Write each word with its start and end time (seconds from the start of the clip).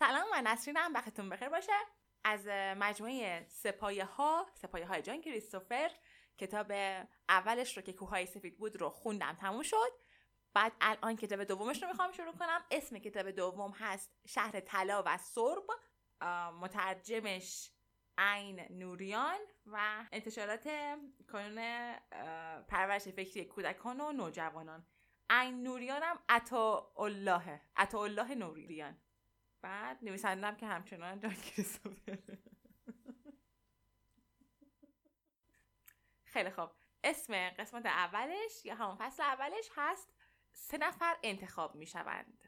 سلام 0.00 0.30
من 0.30 0.46
نسرینم 0.46 0.94
وقتتون 0.94 1.28
بخیر 1.28 1.48
باشه. 1.48 1.72
از 2.24 2.46
مجموعه 2.76 3.46
سپایه 3.48 4.04
ها 4.04 4.46
سپایه 4.54 4.86
های 4.86 5.02
جان 5.02 5.20
کریستوفر 5.20 5.90
کتاب 6.38 6.72
اولش 7.28 7.76
رو 7.76 7.82
که 7.82 7.92
کوههای 7.92 8.26
سفید 8.26 8.58
بود 8.58 8.76
رو 8.80 8.88
خوندم 8.88 9.36
تموم 9.40 9.62
شد. 9.62 9.92
بعد 10.54 10.72
الان 10.80 11.16
کتاب 11.16 11.44
دومش 11.44 11.82
رو 11.82 11.88
می‌خوام 11.88 12.12
شروع 12.12 12.32
کنم. 12.32 12.64
اسم 12.70 12.98
کتاب 12.98 13.30
دوم 13.30 13.70
هست 13.70 14.10
شهر 14.26 14.60
طلا 14.60 15.02
و 15.06 15.18
سرب. 15.18 15.64
مترجمش 16.60 17.70
عین 18.18 18.66
نوریان 18.70 19.40
و 19.66 20.04
انتشارات 20.12 20.68
کانون 21.28 21.94
پرورش 22.68 23.08
فکری 23.08 23.44
کودکان 23.44 24.00
و 24.00 24.12
نوجوانان. 24.12 24.86
عین 25.30 25.62
نوریان 25.62 26.02
هم 26.02 26.18
عطا 26.28 26.92
الله 26.96 27.60
عطا 27.76 28.04
الله 28.04 28.34
نوریان. 28.34 29.00
بعد 29.62 29.98
نویسندم 30.02 30.56
که 30.56 30.66
همچنان 30.66 31.20
جان 31.20 31.36
خیلی 36.24 36.50
خوب. 36.50 36.70
اسم 37.04 37.50
قسمت 37.50 37.86
اولش 37.86 38.64
یا 38.64 38.74
همون 38.74 38.96
فصل 38.96 39.22
اولش 39.22 39.70
هست 39.76 40.08
سه 40.52 40.78
نفر 40.78 41.16
انتخاب 41.22 41.74
می 41.74 41.86
شوند 41.86 42.44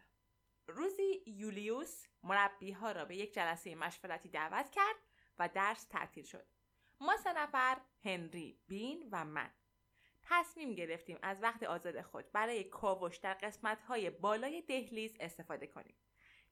روزی 0.66 1.22
یولیوس 1.26 2.06
مربی 2.22 2.72
ها 2.72 2.92
را 2.92 3.04
به 3.04 3.16
یک 3.16 3.34
جلسه 3.34 3.74
مشورتی 3.74 4.28
دعوت 4.28 4.70
کرد 4.70 4.96
و 5.38 5.48
درس 5.48 5.84
تعطیل 5.84 6.24
شد. 6.24 6.46
ما 7.00 7.16
سه 7.16 7.32
نفر 7.32 7.80
هنری 8.04 8.58
بین 8.68 9.08
و 9.12 9.24
من. 9.24 9.50
تصمیم 10.22 10.74
گرفتیم 10.74 11.18
از 11.22 11.42
وقت 11.42 11.62
آزاد 11.62 12.00
خود 12.00 12.32
برای 12.32 12.64
کاوش 12.64 13.16
در 13.16 13.34
قسمت 13.34 13.80
های 13.80 14.10
بالای 14.10 14.62
دهلیز 14.62 15.16
استفاده 15.20 15.66
کنیم. 15.66 15.94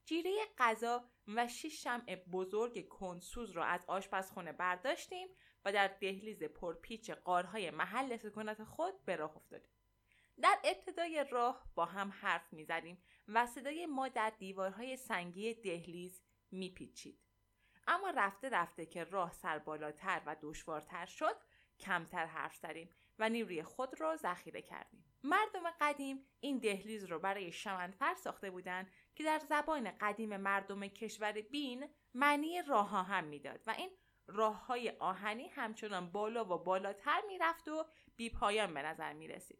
جیره 0.05 0.31
غذا 0.57 1.09
و 1.27 1.47
شش 1.47 1.83
شمع 1.83 2.15
بزرگ 2.15 2.87
کنسوز 2.87 3.51
را 3.51 3.65
از 3.65 3.85
آشپزخانه 3.87 4.51
برداشتیم 4.51 5.27
و 5.65 5.71
در 5.71 5.87
دهلیز 5.87 6.43
پرپیچ 6.43 7.11
قارهای 7.11 7.71
محل 7.71 8.17
سکونت 8.17 8.63
خود 8.63 9.05
به 9.05 9.15
راه 9.15 9.37
افتادیم. 9.37 9.71
در 10.41 10.59
ابتدای 10.63 11.25
راه 11.31 11.71
با 11.75 11.85
هم 11.85 12.11
حرف 12.11 12.53
می 12.53 12.63
زدیم 12.63 13.03
و 13.27 13.45
صدای 13.45 13.85
ما 13.85 14.07
در 14.07 14.29
دیوارهای 14.29 14.97
سنگی 14.97 15.53
دهلیز 15.53 16.21
میپیچید. 16.51 17.19
اما 17.87 18.09
رفته 18.09 18.49
رفته 18.49 18.85
که 18.85 19.03
راه 19.03 19.33
سر 19.33 19.59
بالاتر 19.59 20.21
و 20.25 20.35
دشوارتر 20.41 21.05
شد 21.05 21.35
کمتر 21.79 22.25
حرف 22.25 22.55
زدیم 22.55 22.89
و 23.19 23.29
نیروی 23.29 23.63
خود 23.63 24.01
را 24.01 24.15
ذخیره 24.15 24.61
کردیم. 24.61 25.00
مردم 25.23 25.63
قدیم 25.81 26.25
این 26.39 26.59
دهلیز 26.59 27.03
رو 27.03 27.19
برای 27.19 27.51
شمندفر 27.51 28.13
ساخته 28.13 28.51
بودند 28.51 28.91
که 29.15 29.23
در 29.23 29.39
زبان 29.39 29.91
قدیم 29.91 30.37
مردم 30.37 30.87
کشور 30.87 31.31
بین 31.31 31.89
معنی 32.13 32.61
راه 32.61 33.07
هم 33.07 33.23
می‌داد 33.23 33.61
و 33.67 33.71
این 33.77 33.89
راه 34.27 34.65
های 34.65 34.89
آهنی 34.89 35.47
همچنان 35.47 36.11
بالا 36.11 36.45
و 36.45 36.63
بالاتر 36.63 37.21
می‌رفت 37.27 37.67
و 37.67 37.85
بی 38.15 38.29
پایان 38.29 38.73
به 38.73 38.81
نظر 38.81 39.13
می 39.13 39.27
رسید. 39.27 39.59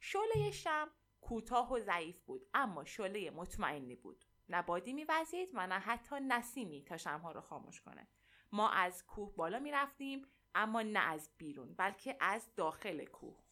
شعله 0.00 0.50
شم 0.50 0.90
کوتاه 1.20 1.72
و 1.72 1.80
ضعیف 1.80 2.22
بود 2.22 2.46
اما 2.54 2.84
شعله 2.84 3.30
مطمئنی 3.30 3.94
بود. 3.94 4.24
نه 4.48 4.62
بادی 4.62 4.92
میوزید 4.92 5.50
و 5.54 5.66
نه 5.66 5.78
حتی 5.78 6.16
نسیمی 6.20 6.84
تا 6.84 6.96
شمها 6.96 7.32
رو 7.32 7.40
خاموش 7.40 7.80
کنه. 7.80 8.08
ما 8.52 8.70
از 8.70 9.06
کوه 9.06 9.36
بالا 9.36 9.58
می 9.58 9.70
رفتیم 9.70 10.26
اما 10.54 10.82
نه 10.82 10.98
از 10.98 11.30
بیرون 11.38 11.74
بلکه 11.74 12.16
از 12.20 12.54
داخل 12.56 13.04
کوه. 13.04 13.45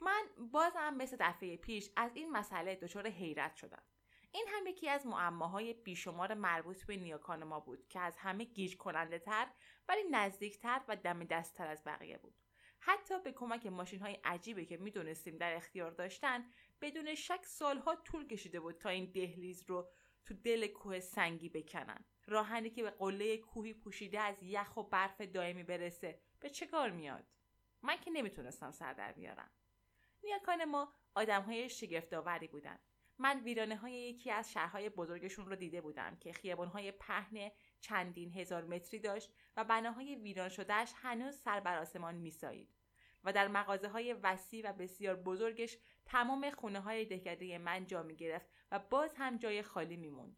من 0.00 0.26
بازم 0.52 0.94
مثل 0.94 1.16
دفعه 1.20 1.56
پیش 1.56 1.90
از 1.96 2.10
این 2.14 2.30
مسئله 2.30 2.74
دچار 2.74 3.06
حیرت 3.08 3.56
شدم. 3.56 3.82
این 4.32 4.46
هم 4.48 4.66
یکی 4.66 4.88
از 4.88 5.06
معماهای 5.06 5.74
بیشمار 5.74 6.34
مربوط 6.34 6.84
به 6.84 6.96
نیاکان 6.96 7.44
ما 7.44 7.60
بود 7.60 7.88
که 7.88 8.00
از 8.00 8.16
همه 8.16 8.44
گیج 8.44 8.76
کننده 8.76 9.18
تر 9.18 9.46
ولی 9.88 10.02
نزدیکتر 10.10 10.80
و 10.88 10.96
دم 10.96 11.24
دستتر 11.24 11.66
از 11.66 11.82
بقیه 11.84 12.18
بود. 12.18 12.34
حتی 12.78 13.20
به 13.22 13.32
کمک 13.32 13.66
ماشین 13.66 14.00
های 14.00 14.18
عجیبی 14.24 14.66
که 14.66 14.76
می‌دونستیم 14.76 15.36
در 15.36 15.56
اختیار 15.56 15.90
داشتن 15.90 16.44
بدون 16.80 17.14
شک 17.14 17.44
سالها 17.44 17.96
طول 17.96 18.26
کشیده 18.26 18.60
بود 18.60 18.78
تا 18.78 18.88
این 18.88 19.12
دهلیز 19.12 19.64
رو 19.68 19.88
تو 20.24 20.34
دل 20.34 20.66
کوه 20.66 21.00
سنگی 21.00 21.48
بکنن. 21.48 22.04
راهنی 22.26 22.70
که 22.70 22.82
به 22.82 22.90
قله 22.90 23.36
کوهی 23.36 23.74
پوشیده 23.74 24.20
از 24.20 24.42
یخ 24.42 24.76
و 24.76 24.82
برف 24.82 25.20
دائمی 25.20 25.62
برسه 25.62 26.20
به 26.40 26.50
چه 26.50 26.66
کار 26.66 26.90
میاد؟ 26.90 27.24
من 27.82 27.96
که 27.96 28.10
نمی‌تونستم 28.10 28.70
سر 28.70 28.92
در 28.92 29.12
بیارم. 29.12 29.50
نیاکان 30.24 30.64
ما 30.64 30.92
آدم 31.14 31.42
های 31.42 31.68
شگفتآوری 31.68 32.48
بودن. 32.48 32.78
من 33.18 33.40
ویرانه 33.40 33.76
های 33.76 33.92
یکی 33.92 34.30
از 34.30 34.52
شهرهای 34.52 34.88
بزرگشون 34.88 35.46
رو 35.46 35.56
دیده 35.56 35.80
بودم 35.80 36.16
که 36.16 36.32
خیابان 36.32 36.68
های 36.68 36.92
پهن 36.92 37.50
چندین 37.80 38.32
هزار 38.32 38.64
متری 38.64 39.00
داشت 39.00 39.30
و 39.56 39.64
بناهای 39.64 40.14
ویران 40.14 40.48
شدهش 40.48 40.92
هنوز 40.96 41.36
سر 41.36 41.60
بر 41.60 41.78
آسمان 41.78 42.14
میسایید 42.14 42.74
و 43.24 43.32
در 43.32 43.48
مغازه 43.48 43.88
های 43.88 44.12
وسیع 44.12 44.70
و 44.70 44.72
بسیار 44.72 45.16
بزرگش 45.16 45.78
تمام 46.04 46.50
خونه 46.50 46.80
های 46.80 47.04
دهکده 47.04 47.58
من 47.58 47.86
جا 47.86 48.02
می 48.02 48.16
گرفت 48.16 48.46
و 48.70 48.78
باز 48.78 49.14
هم 49.16 49.36
جای 49.36 49.62
خالی 49.62 49.96
می 49.96 50.10
موند. 50.10 50.36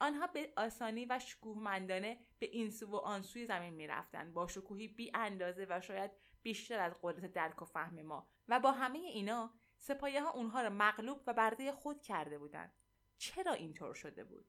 آنها 0.00 0.26
به 0.26 0.52
آسانی 0.56 1.06
و 1.06 1.18
شکوهمندانه 1.18 2.18
به 2.38 2.46
این 2.46 2.70
سو 2.70 2.86
و 2.86 2.96
آن 2.96 3.22
سوی 3.22 3.46
زمین 3.46 3.74
می 3.74 3.86
رفتن 3.86 4.32
با 4.32 4.46
شکوهی 4.46 4.88
بی 4.88 5.10
اندازه 5.14 5.66
و 5.70 5.80
شاید 5.80 6.10
بیشتر 6.44 6.78
از 6.78 6.92
قدرت 7.02 7.32
درک 7.32 7.62
و 7.62 7.64
فهم 7.64 8.02
ما 8.02 8.28
و 8.48 8.60
با 8.60 8.72
همه 8.72 8.98
اینا 8.98 9.54
سپایه 9.78 10.22
ها 10.22 10.30
اونها 10.30 10.62
را 10.62 10.70
مغلوب 10.70 11.20
و 11.26 11.32
برده 11.32 11.72
خود 11.72 12.02
کرده 12.02 12.38
بودند. 12.38 12.74
چرا 13.18 13.52
اینطور 13.52 13.94
شده 13.94 14.24
بود؟ 14.24 14.46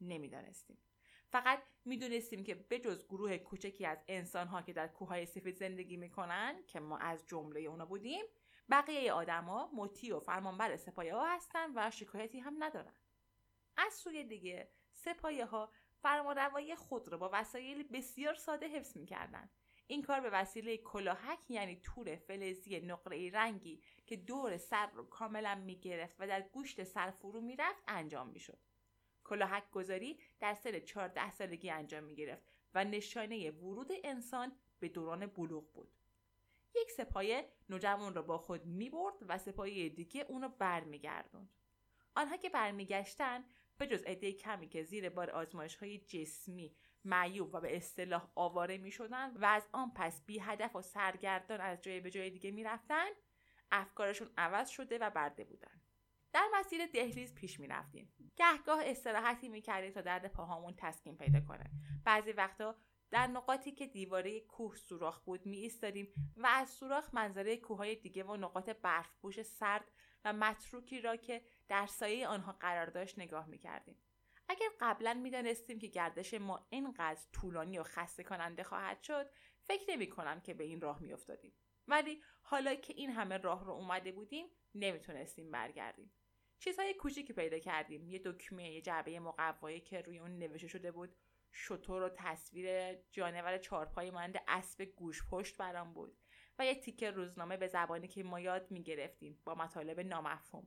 نمی‌دانستیم. 0.00 0.78
فقط 1.28 1.62
می‌دونستیم 1.84 2.44
که 2.44 2.54
بجز 2.54 3.04
گروه 3.04 3.38
کوچکی 3.38 3.86
از 3.86 3.98
انسانها 4.08 4.62
که 4.62 4.72
در 4.72 4.88
کوههای 4.88 5.26
سفید 5.26 5.56
زندگی 5.56 5.96
می‌کنن 5.96 6.62
که 6.66 6.80
ما 6.80 6.98
از 6.98 7.26
جمله 7.26 7.60
اونا 7.60 7.86
بودیم 7.86 8.24
بقیه 8.70 9.12
آدما 9.12 9.70
مطیع 9.74 10.16
و 10.16 10.20
فرمانبر 10.20 10.76
سپایه 10.76 11.14
ها 11.14 11.34
هستن 11.34 11.72
و 11.74 11.90
شکایتی 11.90 12.38
هم 12.38 12.64
ندارن 12.64 12.94
از 13.76 13.94
سوی 13.94 14.24
دیگه 14.24 14.70
سپایه 14.92 15.46
ها 15.46 15.72
فرمانروایی 16.02 16.74
خود 16.74 17.08
را 17.08 17.18
با 17.18 17.30
وسایل 17.32 17.88
بسیار 17.88 18.34
ساده 18.34 18.68
حفظ 18.68 18.96
می‌کردند 18.96 19.50
این 19.92 20.02
کار 20.02 20.20
به 20.20 20.30
وسیله 20.30 20.76
کلاهک 20.76 21.38
یعنی 21.48 21.80
تور 21.82 22.16
فلزی 22.16 22.80
نقره 22.80 23.30
رنگی 23.30 23.80
که 24.06 24.16
دور 24.16 24.56
سر 24.56 24.90
رو 24.90 25.04
کاملا 25.04 25.54
می‌گرفت 25.54 26.16
و 26.18 26.26
در 26.26 26.40
گوشت 26.42 26.84
سر 26.84 27.10
فرو 27.10 27.40
می‌رفت 27.40 27.82
انجام 27.88 28.28
می‌شد 28.28 28.58
کلاهک 29.24 29.70
گذاری 29.70 30.18
در 30.40 30.54
سن 30.54 30.78
14 30.78 31.30
سالگی 31.30 31.70
انجام 31.70 32.04
می 32.04 32.14
گرفت 32.14 32.42
و 32.74 32.84
نشانه 32.84 33.50
ورود 33.50 33.90
انسان 34.04 34.52
به 34.80 34.88
دوران 34.88 35.26
بلوغ 35.26 35.72
بود. 35.72 35.92
یک 36.74 36.90
سپایه 36.90 37.48
نوجوان 37.68 38.14
را 38.14 38.22
با 38.22 38.38
خود 38.38 38.66
می 38.66 38.90
برد 38.90 39.14
و 39.28 39.38
سپایه 39.38 39.88
دیگه 39.88 40.26
اونو 40.28 40.48
برمیگردوند. 40.48 41.48
آنها 42.14 42.36
که 42.36 42.48
برمیگشتن 42.48 43.44
به 43.78 43.86
جز 43.86 44.02
عده 44.02 44.32
کمی 44.32 44.68
که 44.68 44.82
زیر 44.82 45.08
بار 45.08 45.30
آزمایش 45.30 45.76
های 45.76 45.98
جسمی 45.98 46.74
معیوب 47.04 47.54
و 47.54 47.60
به 47.60 47.76
اصطلاح 47.76 48.28
آواره 48.34 48.78
می 48.78 48.90
شدن 48.90 49.36
و 49.36 49.44
از 49.44 49.68
آن 49.72 49.92
پس 49.94 50.22
بی 50.26 50.38
هدف 50.38 50.76
و 50.76 50.82
سرگردان 50.82 51.60
از 51.60 51.82
جای 51.82 52.00
به 52.00 52.10
جای 52.10 52.30
دیگه 52.30 52.50
می 52.50 52.64
رفتن 52.64 53.06
افکارشون 53.72 54.30
عوض 54.36 54.68
شده 54.68 54.98
و 54.98 55.10
برده 55.10 55.44
بودن. 55.44 55.80
در 56.32 56.48
مسیر 56.54 56.86
دهلیز 56.86 57.34
پیش 57.34 57.60
می 57.60 57.66
رفتیم. 57.66 58.12
گهگاه 58.36 58.80
استراحتی 58.84 59.48
می 59.48 59.60
کردیم 59.60 59.92
تا 59.92 60.00
درد 60.00 60.32
پاهامون 60.32 60.74
تسکین 60.76 61.16
پیدا 61.16 61.40
کنه. 61.40 61.70
بعضی 62.04 62.32
وقتا 62.32 62.76
در 63.10 63.26
نقاطی 63.26 63.72
که 63.72 63.86
دیواره 63.86 64.40
کوه 64.40 64.76
سوراخ 64.76 65.20
بود 65.20 65.46
می 65.46 65.56
ایستادیم 65.56 66.08
و 66.36 66.46
از 66.46 66.70
سوراخ 66.70 67.14
منظره 67.14 67.56
کوههای 67.56 67.94
دیگه 67.94 68.24
و 68.24 68.36
نقاط 68.36 68.70
برفپوش 68.70 69.42
سرد 69.42 69.84
و 70.24 70.32
متروکی 70.32 71.00
را 71.00 71.16
که 71.16 71.42
در 71.68 71.86
سایه 71.86 72.28
آنها 72.28 72.52
قرار 72.52 72.86
داشت 72.86 73.18
نگاه 73.18 73.46
می 73.46 73.58
کردیم. 73.58 73.96
اگر 74.52 74.68
قبلا 74.80 75.14
می 75.14 75.30
دانستیم 75.30 75.78
که 75.78 75.86
گردش 75.86 76.34
ما 76.34 76.66
اینقدر 76.70 77.20
طولانی 77.32 77.78
و 77.78 77.82
خسته 77.82 78.22
کننده 78.22 78.62
خواهد 78.62 79.02
شد 79.02 79.30
فکر 79.60 79.90
نمی 79.90 80.08
کنم 80.10 80.40
که 80.40 80.54
به 80.54 80.64
این 80.64 80.80
راه 80.80 81.02
می 81.02 81.12
افتادیم. 81.12 81.52
ولی 81.88 82.22
حالا 82.42 82.74
که 82.74 82.94
این 82.96 83.10
همه 83.10 83.36
راه 83.36 83.64
رو 83.64 83.72
اومده 83.72 84.12
بودیم 84.12 84.46
نمی‌تونستیم 84.74 85.50
برگردیم. 85.50 86.12
چیزهای 86.58 86.94
کوچیکی 86.94 87.32
پیدا 87.32 87.58
کردیم 87.58 88.08
یه 88.08 88.20
دکمه 88.24 88.70
یه 88.70 88.80
جعبه 88.80 89.20
مقوایی 89.20 89.80
که 89.80 90.00
روی 90.00 90.18
اون 90.18 90.38
نوشته 90.38 90.68
شده 90.68 90.92
بود 90.92 91.16
شطور 91.52 92.02
و 92.02 92.08
تصویر 92.08 92.94
جانور 92.94 93.58
چارپایی 93.58 94.10
مانند 94.10 94.42
اسب 94.48 94.84
گوش 94.84 95.26
پشت 95.30 95.56
برام 95.56 95.94
بود 95.94 96.18
و 96.58 96.66
یه 96.66 96.74
تیکه 96.74 97.10
روزنامه 97.10 97.56
به 97.56 97.66
زبانی 97.66 98.08
که 98.08 98.22
ما 98.22 98.40
یاد 98.40 98.70
می‌گرفتیم 98.70 99.42
با 99.44 99.54
مطالب 99.54 100.00
نامفهوم 100.00 100.66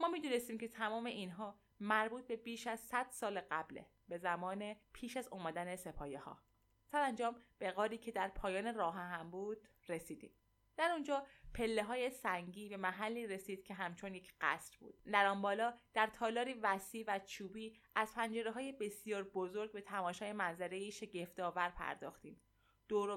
ما 0.00 0.08
می‌دونستیم 0.08 0.58
که 0.58 0.68
تمام 0.68 1.06
اینها 1.06 1.63
مربوط 1.80 2.26
به 2.26 2.36
بیش 2.36 2.66
از 2.66 2.80
100 2.80 3.06
سال 3.10 3.40
قبله 3.40 3.86
به 4.08 4.18
زمان 4.18 4.76
پیش 4.92 5.16
از 5.16 5.28
اومدن 5.28 5.76
سپایه 5.76 6.18
ها 6.18 6.42
سرانجام 6.84 7.36
به 7.58 7.70
غاری 7.70 7.98
که 7.98 8.12
در 8.12 8.28
پایان 8.28 8.74
راه 8.74 8.94
هم 8.94 9.30
بود 9.30 9.68
رسیدیم. 9.88 10.30
در 10.76 10.90
اونجا 10.90 11.26
پله 11.54 11.82
های 11.82 12.10
سنگی 12.10 12.68
به 12.68 12.76
محلی 12.76 13.26
رسید 13.26 13.64
که 13.64 13.74
همچون 13.74 14.14
یک 14.14 14.34
قصر 14.40 14.76
بود. 14.80 14.94
در 15.12 15.26
آن 15.26 15.42
بالا 15.42 15.74
در 15.94 16.06
تالاری 16.06 16.54
وسیع 16.54 17.04
و 17.08 17.18
چوبی 17.18 17.80
از 17.94 18.14
پنجره 18.14 18.50
های 18.50 18.72
بسیار 18.72 19.22
بزرگ 19.22 19.72
به 19.72 19.80
تماشای 19.80 20.32
منظره 20.32 20.90
شگفتآور 20.90 21.68
پرداختیم. 21.68 22.40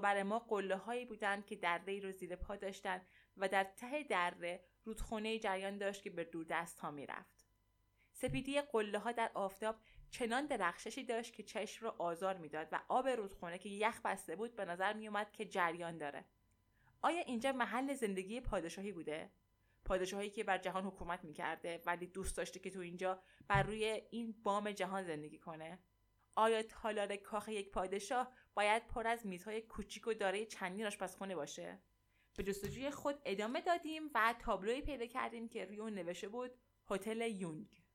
بر 0.04 0.24
ما 0.24 0.40
قله 0.40 0.76
هایی 0.76 1.06
بودند 1.06 1.46
که 1.46 1.56
دره 1.56 2.00
رو 2.00 2.12
زیر 2.12 2.36
پا 2.36 2.56
داشتند 2.56 3.08
و 3.38 3.48
در 3.48 3.64
ته 3.64 4.04
دره 4.04 4.64
رودخونه 4.84 5.40
جریان 5.40 5.78
داشت 5.78 6.04
که 6.04 6.10
به 6.10 6.24
دوردست 6.24 6.80
ها 6.80 6.92
می‌رفت. 6.92 7.37
سپیدی 8.22 8.62
قله 8.62 9.00
ها 9.00 9.12
در 9.12 9.32
آفتاب 9.34 9.76
چنان 10.10 10.46
درخششی 10.46 11.04
داشت 11.04 11.34
که 11.34 11.44
چشم 11.44 11.86
را 11.86 11.96
آزار 12.00 12.38
می‌داد 12.38 12.68
و 12.72 12.82
آب 12.88 13.08
رودخونه 13.08 13.58
که 13.58 13.70
یخ 13.70 14.02
بسته 14.06 14.36
بود 14.36 14.56
به 14.56 14.66
نظر 14.66 14.94
میومد 14.94 15.32
که 15.32 15.46
جریان 15.46 15.98
داره. 15.98 16.26
آیا 17.02 17.20
اینجا 17.20 17.52
محل 17.52 17.94
زندگی 17.94 18.42
پادشاهی 18.42 18.92
بوده؟ 18.92 19.32
پادشاهی 19.86 20.30
که 20.30 20.44
بر 20.44 20.58
جهان 20.58 20.84
حکومت 20.84 21.24
می‌کرده 21.24 21.82
ولی 21.86 22.08
دوست 22.08 22.38
داشته 22.38 22.60
که 22.60 22.70
تو 22.70 22.80
اینجا 22.80 23.22
بر 23.48 23.64
روی 23.64 24.02
این 24.10 24.36
بام 24.44 24.72
جهان 24.72 25.04
زندگی 25.04 25.40
کنه؟ 25.40 25.80
آیا 26.36 26.64
تالار 26.64 27.16
کاخ 27.16 27.48
یک 27.50 27.72
پادشاه 27.72 28.34
باید 28.54 28.88
پر 28.88 29.08
از 29.08 29.26
میزهای 29.26 29.62
کوچیک 29.62 30.08
و 30.08 30.14
دارای 30.14 30.46
چندین 30.46 30.86
آشپزخانه 30.86 31.36
باشه؟ 31.36 31.82
به 32.38 32.44
جستجوی 32.44 32.92
خود 32.92 33.22
ادامه 33.26 33.62
دادیم 33.62 34.04
و 34.16 34.36
تابلوی 34.40 34.82
پیدا 34.82 35.06
کردیم 35.06 35.50
که 35.50 35.66
روی 35.66 35.80
اون 35.80 35.94
نوشته 35.94 36.28
بود 36.28 36.52
هتل 36.90 37.22
یونگ. 37.22 37.87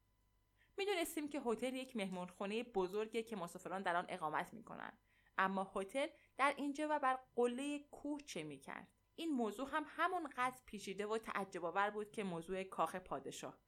می‌دونستیم 0.77 1.29
که 1.29 1.41
هتل 1.47 1.75
یک 1.75 1.97
مهمانخانه 1.97 2.63
بزرگه 2.63 3.23
که 3.23 3.37
مسافران 3.37 3.83
در 3.83 3.97
آن 3.97 4.07
اقامت 4.09 4.55
می‌کنن 4.55 4.93
اما 5.39 5.73
هتل 5.75 6.07
در 6.37 6.55
اینجا 6.57 6.89
و 6.91 6.99
بر 6.99 7.19
قله 7.35 7.79
کوه 7.79 8.21
چه 8.21 8.43
می‌کرد؟ 8.43 8.89
این 9.15 9.33
موضوع 9.33 9.69
هم 9.73 9.85
همونقدر 9.89 10.57
پیچیده 10.67 11.07
و 11.07 11.19
تعجب 11.19 11.65
آور 11.65 11.91
بود 11.91 12.11
که 12.11 12.25
موضوع 12.25 12.63
کاخ 12.63 12.97
پادشاه. 12.97 13.59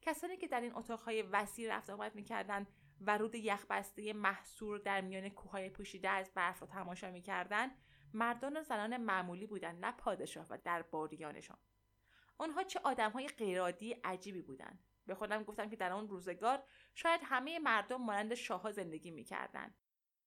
کسانی 0.00 0.36
که 0.36 0.48
در 0.48 0.60
این 0.60 0.74
اتاقهای 0.74 1.22
وسیع 1.22 1.76
رفت 1.76 1.90
آمد 1.90 2.14
می‌کردند 2.14 2.68
و 3.00 3.18
رود 3.18 3.34
یخبسته 3.34 4.12
محصور 4.12 4.78
در 4.78 5.00
میان 5.00 5.28
کوههای 5.28 5.70
پوشیده 5.70 6.08
از 6.08 6.30
برف 6.34 6.62
را 6.62 6.68
تماشا 6.68 7.10
می‌کردند 7.10 7.70
مردان 8.14 8.56
و 8.56 8.62
زنان 8.62 8.96
معمولی 8.96 9.46
بودند 9.46 9.84
نه 9.84 9.92
پادشاه 9.92 10.46
و 10.50 10.58
در 10.64 10.82
باریانشان 10.82 11.58
آنها 12.38 12.62
چه 12.62 12.80
آدمهای 12.84 13.28
غیرعادی 13.28 13.92
عجیبی 13.92 14.42
بودند. 14.42 14.87
به 15.08 15.14
خودم 15.14 15.42
گفتم 15.42 15.70
که 15.70 15.76
در 15.76 15.92
آن 15.92 16.08
روزگار 16.08 16.62
شاید 16.94 17.20
همه 17.24 17.58
مردم 17.58 18.02
مانند 18.02 18.34
شاهها 18.34 18.72
زندگی 18.72 19.10
می‌کردند 19.10 19.74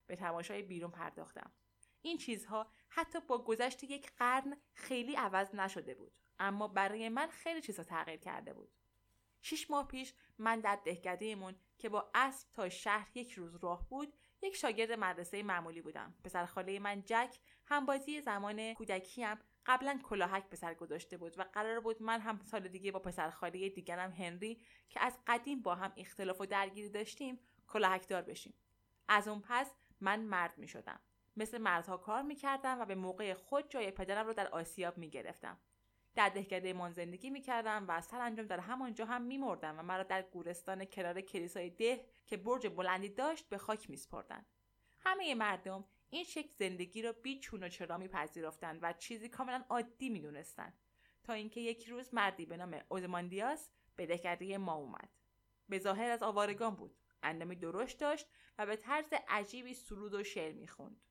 به 0.07 0.15
تماشای 0.15 0.61
بیرون 0.61 0.91
پرداختم. 0.91 1.51
این 2.01 2.17
چیزها 2.17 2.71
حتی 2.89 3.19
با 3.19 3.43
گذشت 3.43 3.83
یک 3.83 4.11
قرن 4.17 4.57
خیلی 4.73 5.15
عوض 5.15 5.55
نشده 5.55 5.95
بود 5.95 6.11
اما 6.39 6.67
برای 6.67 7.09
من 7.09 7.27
خیلی 7.27 7.61
چیزها 7.61 7.83
تغییر 7.83 8.19
کرده 8.19 8.53
بود. 8.53 8.71
شیش 9.41 9.71
ماه 9.71 9.87
پیش 9.87 10.13
من 10.37 10.59
در 10.59 10.79
دهکدهمون 10.85 11.55
که 11.77 11.89
با 11.89 12.11
اسب 12.13 12.51
تا 12.51 12.69
شهر 12.69 13.17
یک 13.17 13.31
روز 13.31 13.55
راه 13.55 13.89
بود 13.89 14.13
یک 14.41 14.55
شاگرد 14.55 14.91
مدرسه 14.91 15.43
معمولی 15.43 15.81
بودم. 15.81 16.15
پسر 16.23 16.45
خاله 16.45 16.79
من 16.79 17.03
جک 17.05 17.37
همبازی 17.65 18.21
زمان 18.21 18.73
کودکیم 18.73 19.37
قبلا 19.65 19.99
کلاهک 20.03 20.49
به 20.49 20.55
سر 20.55 20.73
گذاشته 20.73 21.17
بود 21.17 21.39
و 21.39 21.45
قرار 21.53 21.79
بود 21.79 22.01
من 22.01 22.19
هم 22.21 22.39
سال 22.43 22.67
دیگه 22.67 22.91
با 22.91 22.99
پسر 22.99 23.29
خاله 23.29 23.69
دیگرم 23.69 24.11
هنری 24.11 24.61
که 24.89 25.03
از 25.03 25.17
قدیم 25.27 25.61
با 25.61 25.75
هم 25.75 25.93
اختلاف 25.97 26.41
و 26.41 26.45
درگیری 26.45 26.89
داشتیم 26.89 27.39
کلاهکدار 27.67 28.21
بشیم. 28.21 28.53
از 29.07 29.27
اون 29.27 29.43
پس 29.47 29.71
من 30.01 30.19
مرد 30.19 30.57
می 30.57 30.67
شدم 30.67 30.99
مثل 31.37 31.57
مردها 31.57 31.97
کار 31.97 32.21
می 32.21 32.35
کردم 32.35 32.79
و 32.79 32.85
به 32.85 32.95
موقع 32.95 33.33
خود 33.33 33.69
جای 33.69 33.91
پدرم 33.91 34.27
رو 34.27 34.33
در 34.33 34.47
آسیاب 34.47 34.97
می 34.97 35.09
گرفتم 35.09 35.57
در 36.15 36.29
دهکده 36.29 36.73
من 36.73 36.91
زندگی 36.91 37.29
می 37.29 37.41
کردم 37.41 37.85
و 37.87 38.01
سرانجام 38.01 38.47
در 38.47 38.59
همانجا 38.59 39.05
هم 39.05 39.21
می 39.21 39.37
مردم 39.37 39.79
و 39.79 39.83
مرا 39.83 40.03
در 40.03 40.21
گورستان 40.21 40.85
کنار 40.85 41.21
کلیسای 41.21 41.69
ده 41.69 42.05
که 42.27 42.37
برج 42.37 42.67
بلندی 42.67 43.09
داشت 43.09 43.49
به 43.49 43.57
خاک 43.57 43.89
می 43.89 43.97
سپردن. 43.97 44.45
همه 44.99 45.35
مردم 45.35 45.85
این 46.13 46.23
شکل 46.23 46.49
زندگی 46.49 47.01
را 47.01 47.11
بی 47.11 47.39
چون 47.39 47.63
و 47.63 47.69
چرا 47.69 47.97
میپذیرفتند 47.97 48.79
و 48.81 48.93
چیزی 48.93 49.29
کاملا 49.29 49.65
عادی 49.69 50.09
می‌دونستند 50.09 50.73
تا 51.23 51.33
اینکه 51.33 51.61
یک 51.61 51.87
روز 51.87 52.13
مردی 52.13 52.45
به 52.45 52.57
نام 52.57 52.81
اوزماندیاس 52.89 53.69
به 53.95 54.05
دهکده 54.05 54.57
ما 54.57 54.75
اومد. 54.75 55.09
به 55.69 55.79
ظاهر 55.79 56.11
از 56.11 56.23
آوارگان 56.23 56.75
بود. 56.75 56.97
اندامی 57.23 57.55
درشت 57.55 57.99
داشت 57.99 58.27
و 58.57 58.65
به 58.65 58.75
طرز 58.75 59.13
عجیبی 59.27 59.73
سرود 59.73 60.13
و 60.13 60.23
شعر 60.23 60.53
می‌خوند. 60.53 61.01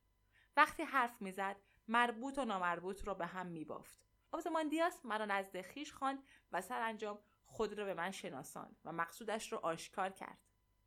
وقتی 0.56 0.82
حرف 0.82 1.22
می‌زد 1.22 1.56
مربوط 1.88 2.38
و 2.38 2.44
نامربوط 2.44 3.06
را 3.06 3.14
به 3.14 3.26
هم 3.26 3.46
میبافت. 3.46 3.98
اوزماندیاس 4.32 5.04
مرا 5.04 5.24
نزد 5.24 5.60
خیش 5.60 5.92
خواند 5.92 6.22
و 6.52 6.60
سرانجام 6.60 7.18
خود 7.44 7.72
را 7.72 7.84
به 7.84 7.94
من 7.94 8.10
شناساند 8.10 8.76
و 8.84 8.92
مقصودش 8.92 9.52
را 9.52 9.58
آشکار 9.58 10.10
کرد. 10.10 10.38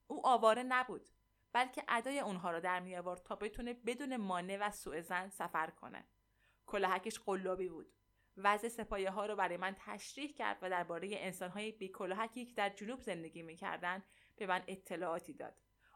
او 0.07 0.27
آواره 0.27 0.63
نبود. 0.63 1.09
بلکه 1.53 1.83
ادای 1.87 2.19
اونها 2.19 2.51
رو 2.51 2.59
در 2.59 2.79
می 2.79 2.95
آورد 2.95 3.23
تا 3.23 3.35
بتونه 3.35 3.73
بدون 3.73 4.17
مانع 4.17 4.57
و 4.61 4.71
سوء 4.71 5.01
زن 5.01 5.29
سفر 5.29 5.69
کنه. 5.69 6.05
کلاهکش 6.65 7.19
قلابی 7.19 7.69
بود. 7.69 7.93
وضع 8.37 8.67
سپایه 8.67 9.11
ها 9.11 9.25
رو 9.25 9.35
برای 9.35 9.57
من 9.57 9.75
تشریح 9.79 10.33
کرد 10.33 10.57
و 10.61 10.69
درباره 10.69 11.09
انسان 11.11 11.49
های 11.49 11.71
بی 11.71 11.89
کلاهکی 11.89 12.45
که 12.45 12.53
در 12.53 12.69
جنوب 12.69 13.01
زندگی 13.01 13.43
می‌کردند 13.43 14.03
به 14.35 14.47
من 14.47 14.63
اطلاعاتی 14.67 15.33
داد. 15.33 15.55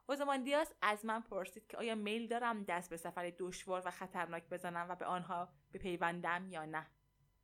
اوزماندیاس 0.10 0.74
از 0.82 1.06
من 1.06 1.22
پرسید 1.22 1.68
که 1.68 1.78
آیا 1.78 1.96
میل 1.96 2.28
دارم 2.28 2.64
دست 2.64 2.90
به 2.90 2.98
سفر 2.98 3.34
دشوار 3.40 3.82
و 3.86 3.92
خطرناک 3.92 4.50
بزنم 4.50 4.86
و 4.90 4.96
به 4.96 5.06
آنها 5.06 5.50
بپیوندم 5.74 6.48
یا 6.50 6.66
نه؟ 6.66 6.88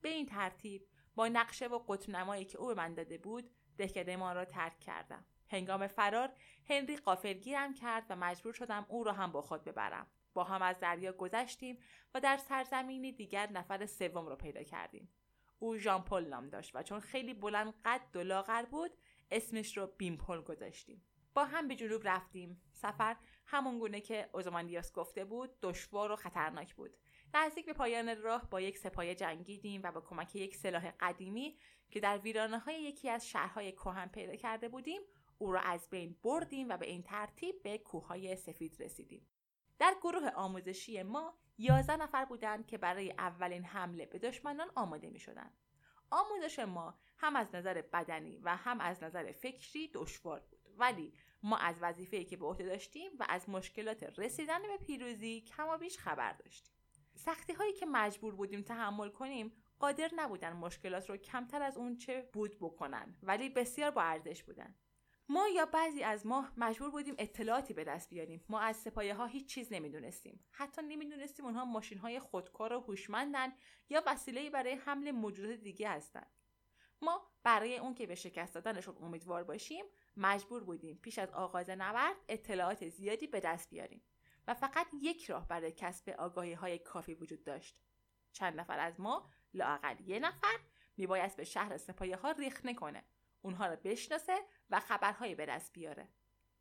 به 0.01 0.09
این 0.09 0.25
ترتیب 0.25 0.87
با 1.15 1.27
نقشه 1.27 1.67
و 1.67 1.79
قطب 1.87 2.09
نمایی 2.09 2.45
که 2.45 2.57
او 2.57 2.67
به 2.67 2.73
من 2.73 2.93
داده 2.93 3.17
بود 3.17 3.51
دهکده 3.77 4.15
ما 4.15 4.33
را 4.33 4.45
ترک 4.45 4.79
کردم. 4.79 5.25
هنگام 5.53 5.87
فرار 5.87 6.29
هنری 6.69 6.97
قافلگیرم 6.97 7.73
کرد 7.73 8.05
و 8.09 8.15
مجبور 8.15 8.53
شدم 8.53 8.85
او 8.89 9.03
را 9.03 9.13
هم 9.13 9.31
با 9.31 9.41
خود 9.41 9.63
ببرم. 9.63 10.07
با 10.33 10.43
هم 10.43 10.61
از 10.61 10.79
دریا 10.79 11.11
گذشتیم 11.11 11.77
و 12.13 12.19
در 12.19 12.37
سرزمینی 12.37 13.11
دیگر 13.11 13.49
نفر 13.49 13.85
سوم 13.85 14.27
را 14.27 14.35
پیدا 14.35 14.63
کردیم. 14.63 15.09
او 15.59 15.77
ژان 15.77 16.03
پل 16.03 16.25
نام 16.25 16.49
داشت 16.49 16.75
و 16.75 16.83
چون 16.83 16.99
خیلی 16.99 17.33
بلند 17.33 17.73
قد 17.85 18.15
و 18.15 18.19
لاغر 18.19 18.65
بود 18.65 18.91
اسمش 19.31 19.77
رو 19.77 19.87
بیمپل 19.97 20.41
گذاشتیم. 20.41 21.05
با 21.33 21.45
هم 21.45 21.67
به 21.67 21.75
جنوب 21.75 22.01
رفتیم. 22.05 22.61
سفر 22.73 23.15
همون 23.45 23.79
گونه 23.79 24.01
که 24.01 24.29
اوزماندیاس 24.33 24.93
گفته 24.93 25.25
بود 25.25 25.49
دشوار 25.61 26.11
و 26.11 26.15
خطرناک 26.15 26.75
بود. 26.75 26.97
نزدیک 27.33 27.65
به 27.65 27.73
پایان 27.73 28.21
راه 28.21 28.49
با 28.49 28.61
یک 28.61 28.77
سپایه 28.77 29.15
جنگیدیم 29.15 29.81
و 29.83 29.91
با 29.91 30.01
کمک 30.01 30.35
یک 30.35 30.55
سلاح 30.55 30.91
قدیمی 30.99 31.57
که 31.89 31.99
در 31.99 32.17
ویرانه 32.17 32.59
های 32.59 32.81
یکی 32.81 33.09
از 33.09 33.29
شهرهای 33.29 33.71
کهن 33.71 34.07
پیدا 34.07 34.35
کرده 34.35 34.69
بودیم 34.69 35.01
او 35.37 35.51
را 35.51 35.59
از 35.59 35.89
بین 35.89 36.15
بردیم 36.23 36.69
و 36.69 36.77
به 36.77 36.89
این 36.89 37.03
ترتیب 37.03 37.63
به 37.63 37.77
کوههای 37.77 38.35
سفید 38.35 38.83
رسیدیم. 38.83 39.27
در 39.79 39.95
گروه 40.01 40.29
آموزشی 40.29 41.03
ما 41.03 41.33
یازده 41.57 41.95
نفر 41.95 42.25
بودند 42.25 42.67
که 42.67 42.77
برای 42.77 43.11
اولین 43.11 43.63
حمله 43.63 44.05
به 44.05 44.19
دشمنان 44.19 44.71
آماده 44.75 45.09
می 45.09 45.19
شدند. 45.19 45.57
آموزش 46.11 46.59
ما 46.59 46.99
هم 47.17 47.35
از 47.35 47.55
نظر 47.55 47.81
بدنی 47.81 48.39
و 48.43 48.55
هم 48.55 48.81
از 48.81 49.03
نظر 49.03 49.31
فکری 49.31 49.91
دشوار 49.93 50.39
بود 50.39 50.59
ولی 50.77 51.13
ما 51.43 51.57
از 51.57 51.75
وظیفه‌ای 51.81 52.25
که 52.25 52.37
به 52.37 52.45
عهده 52.45 52.65
داشتیم 52.65 53.11
و 53.19 53.25
از 53.29 53.49
مشکلات 53.49 54.19
رسیدن 54.19 54.61
به 54.61 54.77
پیروزی 54.77 55.41
کم 55.41 55.77
بیش 55.77 55.97
خبر 55.97 56.33
داشتیم. 56.33 56.73
سختی 57.15 57.53
هایی 57.53 57.73
که 57.73 57.85
مجبور 57.85 58.35
بودیم 58.35 58.61
تحمل 58.61 59.09
کنیم 59.09 59.51
قادر 59.79 60.11
نبودن 60.15 60.53
مشکلات 60.53 61.09
رو 61.09 61.17
کمتر 61.17 61.61
از 61.61 61.77
اون 61.77 61.97
چه 61.97 62.29
بود 62.33 62.57
بکنن 62.59 63.17
ولی 63.23 63.49
بسیار 63.49 63.91
با 63.91 64.01
ارزش 64.01 64.43
بودن. 64.43 64.75
ما 65.29 65.47
یا 65.47 65.65
بعضی 65.65 66.03
از 66.03 66.25
ما 66.25 66.47
مجبور 66.57 66.89
بودیم 66.91 67.15
اطلاعاتی 67.17 67.73
به 67.73 67.83
دست 67.83 68.09
بیاریم. 68.09 68.45
ما 68.49 68.59
از 68.59 68.77
سپایه 68.77 69.15
ها 69.15 69.25
هیچ 69.25 69.47
چیز 69.47 69.73
نمی‌دونستیم. 69.73 70.45
حتی 70.51 70.81
نمی‌دونستیم 70.81 71.45
اونها 71.45 71.65
ماشین 71.65 71.97
های 71.97 72.19
خودکار 72.19 72.73
و 72.73 72.79
هوشمندن 72.79 73.53
یا 73.89 74.03
وسیله 74.05 74.49
برای 74.49 74.73
حمل 74.73 75.11
موجودات 75.11 75.59
دیگه 75.59 75.89
هستند 75.89 76.31
ما 77.01 77.27
برای 77.43 77.77
اون 77.77 77.95
که 77.95 78.07
به 78.07 78.15
شکست 78.15 78.55
دادنشون 78.55 78.97
امیدوار 79.01 79.43
باشیم 79.43 79.85
مجبور 80.17 80.63
بودیم 80.63 80.99
پیش 81.01 81.19
از 81.19 81.29
آغاز 81.29 81.69
نبرد 81.69 82.15
اطلاعات 82.27 82.89
زیادی 82.89 83.27
به 83.27 83.39
دست 83.39 83.69
بیاریم 83.69 84.01
و 84.47 84.53
فقط 84.53 84.87
یک 85.01 85.25
راه 85.25 85.47
برای 85.47 85.71
کسب 85.71 86.09
آگاهی 86.09 86.53
های 86.53 86.79
کافی 86.79 87.13
وجود 87.13 87.43
داشت. 87.43 87.79
چند 88.31 88.59
نفر 88.59 88.79
از 88.79 88.99
ما 88.99 89.29
لاقل 89.53 89.95
یه 90.05 90.19
نفر 90.19 90.59
میبایست 90.97 91.37
به 91.37 91.43
شهر 91.43 91.77
سپایه 91.77 92.15
ها 92.15 92.31
ریخ 92.31 92.75
کنه 92.75 93.03
اونها 93.43 93.67
رو 93.67 93.75
بشناسه 93.83 94.37
و 94.69 94.79
خبرهایی 94.79 95.35
به 95.35 95.45
دست 95.45 95.73
بیاره. 95.73 96.09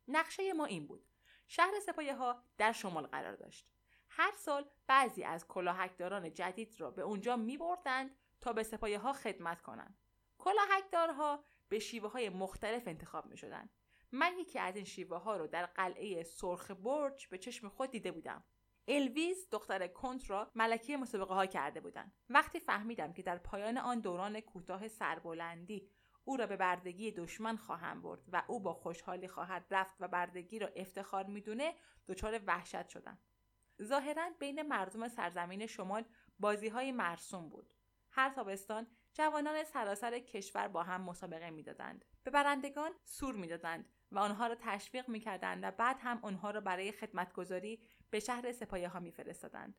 نقشه 0.07 0.53
ما 0.53 0.65
این 0.65 0.87
بود. 0.87 1.07
شهر 1.47 1.79
سپایه 1.79 2.15
ها 2.15 2.43
در 2.57 2.71
شمال 2.71 3.07
قرار 3.07 3.35
داشت. 3.35 3.69
هر 4.09 4.31
سال 4.37 4.69
بعضی 4.87 5.23
از 5.23 5.47
کلاهکداران 5.47 6.33
جدید 6.33 6.81
را 6.81 6.91
به 6.91 7.01
اونجا 7.01 7.35
می 7.35 7.57
بردند 7.57 8.15
تا 8.41 8.53
به 8.53 8.63
سپایه 8.63 8.99
ها 8.99 9.13
خدمت 9.13 9.61
کنند. 9.61 9.97
کلاهکدارها 10.37 11.43
به 11.69 11.79
شیوه 11.79 12.11
های 12.11 12.29
مختلف 12.29 12.87
انتخاب 12.87 13.25
می 13.25 13.37
شدند 13.37 13.69
من 14.11 14.33
یکی 14.39 14.59
از 14.59 14.75
این 14.75 14.85
شیوه 14.85 15.17
ها 15.17 15.37
رو 15.37 15.47
در 15.47 15.65
قلعه 15.65 16.23
سرخ 16.23 16.71
برج 16.71 17.27
به 17.27 17.37
چشم 17.37 17.69
خود 17.69 17.91
دیده 17.91 18.11
بودم. 18.11 18.43
الویز 18.87 19.47
دختر 19.51 19.87
کنت 19.87 20.29
را 20.29 20.51
ملکه 20.55 20.97
مسابقه 20.97 21.33
ها 21.33 21.45
کرده 21.45 21.81
بودند. 21.81 22.13
وقتی 22.29 22.59
فهمیدم 22.59 23.13
که 23.13 23.23
در 23.23 23.37
پایان 23.37 23.77
آن 23.77 23.99
دوران 23.99 24.39
کوتاه 24.39 24.87
سربلندی 24.87 25.89
او 26.23 26.37
را 26.37 26.47
به 26.47 26.57
بردگی 26.57 27.11
دشمن 27.11 27.57
خواهم 27.57 28.01
برد 28.01 28.21
و 28.27 28.43
او 28.47 28.59
با 28.59 28.73
خوشحالی 28.73 29.27
خواهد 29.27 29.65
رفت 29.71 29.95
و 29.99 30.07
بردگی 30.07 30.59
را 30.59 30.67
افتخار 30.75 31.25
می‌دونه 31.25 31.73
دچار 32.07 32.41
وحشت 32.47 32.89
شدم. 32.89 33.19
ظاهرا 33.83 34.29
بین 34.39 34.61
مردم 34.61 35.07
سرزمین 35.07 35.65
شمال 35.67 36.05
بازی 36.39 36.67
های 36.67 36.91
مرسوم 36.91 37.49
بود. 37.49 37.73
هر 38.11 38.29
تابستان 38.29 38.87
جوانان 39.13 39.63
سراسر 39.63 40.19
کشور 40.19 40.67
با 40.67 40.83
هم 40.83 41.01
مسابقه 41.01 41.49
می‌دادند. 41.49 42.05
به 42.23 42.31
برندگان 42.31 42.91
سور 43.03 43.35
می‌دادند 43.35 43.89
و 44.11 44.19
آنها 44.19 44.47
را 44.47 44.55
تشویق 44.59 45.09
می‌کردند 45.09 45.63
و 45.63 45.71
بعد 45.71 45.97
هم 45.99 46.19
آنها 46.21 46.51
را 46.51 46.61
برای 46.61 46.91
خدمتگذاری 46.91 47.87
به 48.09 48.19
شهر 48.19 48.51
سپایه 48.51 48.89
ها 48.89 48.99
میفرستادند. 48.99 49.77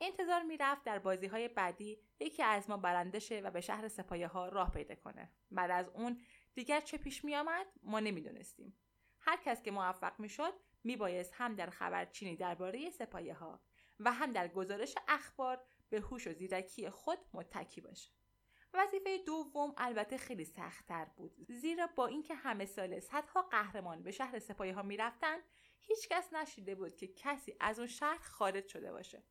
انتظار 0.00 0.42
می‌رفت 0.42 0.84
در 0.84 0.98
بازی 0.98 1.26
های 1.26 1.48
بعدی 1.48 1.98
یکی 2.20 2.42
از 2.42 2.70
ما 2.70 2.76
برنده 2.76 3.18
شه 3.18 3.40
و 3.40 3.50
به 3.50 3.60
شهر 3.60 3.88
سپایه 3.88 4.28
ها 4.28 4.48
راه 4.48 4.70
پیدا 4.70 4.94
کنه. 4.94 5.30
بعد 5.50 5.70
از 5.70 5.88
اون 5.88 6.20
دیگر 6.54 6.80
چه 6.80 6.98
پیش 6.98 7.24
می 7.24 7.36
آمد 7.36 7.66
ما 7.82 8.00
نمی‌دونستیم. 8.00 8.76
هر 9.20 9.36
کس 9.44 9.62
که 9.62 9.70
موفق 9.70 10.20
می‌شد 10.20 10.52
میبایست 10.84 11.32
هم 11.34 11.54
در 11.54 11.70
خبرچینی 11.70 12.36
درباره 12.36 12.90
سپایه 12.90 13.34
ها 13.34 13.60
و 14.00 14.12
هم 14.12 14.32
در 14.32 14.48
گزارش 14.48 14.94
اخبار 15.08 15.64
به 15.88 16.00
هوش 16.00 16.26
و 16.26 16.32
زیرکی 16.32 16.90
خود 16.90 17.18
متکی 17.32 17.80
باشه. 17.80 18.10
وظیفه 18.74 19.18
دوم 19.18 19.74
البته 19.76 20.18
خیلی 20.18 20.44
سختتر 20.44 21.04
بود. 21.04 21.36
زیرا 21.48 21.86
با 21.86 22.06
اینکه 22.06 22.34
همه 22.34 22.66
سال 22.66 23.00
صدها 23.00 23.42
قهرمان 23.42 24.02
به 24.02 24.10
شهر 24.10 24.38
سپایه 24.38 24.74
ها 24.74 24.82
می‌رفتند 24.82 25.42
هیچکس 25.80 26.32
نشیده 26.32 26.74
بود 26.74 26.96
که 26.96 27.06
کسی 27.06 27.56
از 27.60 27.78
اون 27.78 27.88
شهر 27.88 28.18
خارج 28.18 28.68
شده 28.68 28.92
باشه. 28.92 29.22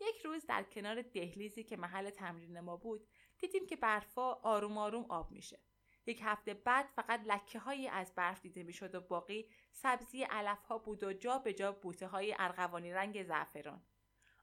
یک 0.00 0.20
روز 0.20 0.46
در 0.46 0.62
کنار 0.62 1.02
دهلیزی 1.02 1.64
که 1.64 1.76
محل 1.76 2.10
تمرین 2.10 2.60
ما 2.60 2.76
بود 2.76 3.08
دیدیم 3.38 3.66
که 3.66 3.76
برفا 3.76 4.32
آروم 4.32 4.78
آروم 4.78 5.06
آب 5.08 5.30
میشه. 5.30 5.60
یک 6.06 6.20
هفته 6.24 6.54
بعد 6.54 6.86
فقط 6.86 7.20
لکه 7.26 7.58
هایی 7.58 7.88
از 7.88 8.14
برف 8.14 8.42
دیده 8.42 8.62
می‌شد 8.62 8.94
و 8.94 9.00
باقی 9.00 9.48
سبزی 9.72 10.22
علف 10.22 10.64
ها 10.64 10.78
بود 10.78 11.02
و 11.02 11.12
جا 11.12 11.38
به 11.38 11.54
جا 11.54 11.72
بوته 11.72 12.06
های 12.06 12.34
ارغوانی 12.38 12.92
رنگ 12.92 13.22
زعفران. 13.22 13.82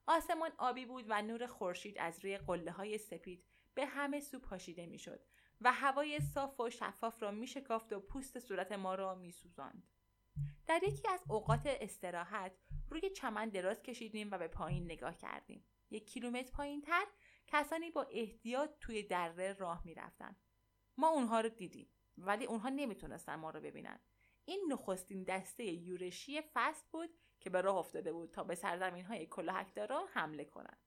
آسمان 0.07 0.51
آبی 0.57 0.85
بود 0.85 1.05
و 1.07 1.21
نور 1.21 1.47
خورشید 1.47 1.97
از 1.99 2.19
روی 2.25 2.37
قله 2.37 2.71
های 2.71 2.97
سپید 2.97 3.45
به 3.73 3.85
همه 3.85 4.19
سو 4.19 4.39
پاشیده 4.39 4.85
می‌شد 4.85 5.25
و 5.61 5.73
هوای 5.73 6.19
صاف 6.19 6.59
و 6.59 6.69
شفاف 6.69 7.23
را 7.23 7.31
میشکافت 7.31 7.93
و 7.93 7.99
پوست 7.99 8.39
صورت 8.39 8.71
ما 8.71 8.95
را 8.95 9.15
میسوزاند. 9.15 9.87
در 10.67 10.83
یکی 10.83 11.07
از 11.07 11.23
اوقات 11.29 11.61
استراحت 11.65 12.51
روی 12.89 13.09
چمن 13.09 13.49
دراز 13.49 13.83
کشیدیم 13.83 14.31
و 14.31 14.37
به 14.37 14.47
پایین 14.47 14.85
نگاه 14.85 15.17
کردیم. 15.17 15.65
یک 15.89 16.09
کیلومتر 16.09 16.51
پایین 16.51 16.81
تر 16.81 17.05
کسانی 17.47 17.91
با 17.91 18.07
احتیاط 18.11 18.69
توی 18.79 19.03
دره 19.03 19.53
راه 19.53 19.81
می‌رفتند 19.85 20.35
ما 20.97 21.07
اونها 21.09 21.41
رو 21.41 21.49
دیدیم 21.49 21.89
ولی 22.17 22.45
اونها 22.45 22.69
نمی‌تونستن 22.69 23.35
ما 23.35 23.49
رو 23.49 23.61
ببینن. 23.61 23.99
این 24.45 24.65
نخستین 24.69 25.23
دسته 25.23 25.63
یورشی 25.65 26.41
فصل 26.53 26.85
بود 26.91 27.09
که 27.39 27.49
به 27.49 27.61
راه 27.61 27.75
افتاده 27.77 28.13
بود 28.13 28.31
تا 28.31 28.43
به 28.43 28.55
سرزمین 28.55 29.05
های 29.05 29.25
کلاهکدارا 29.25 30.05
حمله 30.13 30.45
کنند. 30.45 30.77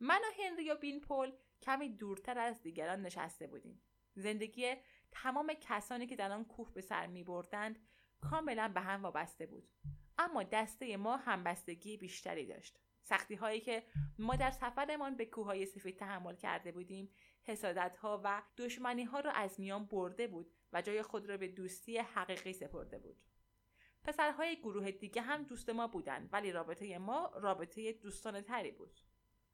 من 0.00 0.20
و 0.20 0.42
هنری 0.42 0.70
و 0.70 0.76
بین 0.76 1.00
پول 1.00 1.32
کمی 1.62 1.88
دورتر 1.88 2.38
از 2.38 2.62
دیگران 2.62 3.02
نشسته 3.02 3.46
بودیم. 3.46 3.82
زندگی 4.14 4.74
تمام 5.12 5.52
کسانی 5.60 6.06
که 6.06 6.16
در 6.16 6.32
آن 6.32 6.44
کوه 6.44 6.72
به 6.74 6.80
سر 6.80 7.06
می 7.06 7.24
بردند 7.24 7.87
کاملا 8.20 8.72
به 8.74 8.80
هم 8.80 9.02
وابسته 9.02 9.46
بود. 9.46 9.68
اما 10.18 10.42
دسته 10.42 10.96
ما 10.96 11.16
همبستگی 11.16 11.96
بیشتری 11.96 12.46
داشت. 12.46 12.78
سختی 13.02 13.34
هایی 13.34 13.60
که 13.60 13.82
ما 14.18 14.36
در 14.36 14.50
سفرمان 14.50 15.16
به 15.16 15.26
کوههای 15.26 15.66
سفید 15.66 15.98
تحمل 15.98 16.36
کرده 16.36 16.72
بودیم 16.72 17.10
حسادت 17.42 17.96
ها 17.96 18.20
و 18.24 18.42
دشمنی 18.56 19.04
ها 19.04 19.20
را 19.20 19.30
از 19.30 19.60
میان 19.60 19.86
برده 19.86 20.26
بود 20.26 20.52
و 20.72 20.82
جای 20.82 21.02
خود 21.02 21.28
را 21.28 21.36
به 21.36 21.48
دوستی 21.48 21.98
حقیقی 21.98 22.52
سپرده 22.52 22.98
بود. 22.98 23.16
پسرهای 24.04 24.56
گروه 24.56 24.90
دیگه 24.90 25.22
هم 25.22 25.42
دوست 25.42 25.70
ما 25.70 25.86
بودند 25.86 26.28
ولی 26.32 26.52
رابطه 26.52 26.98
ما 26.98 27.32
رابطه 27.34 27.92
دوستانه 27.92 28.42
تری 28.42 28.70
بود 28.70 29.00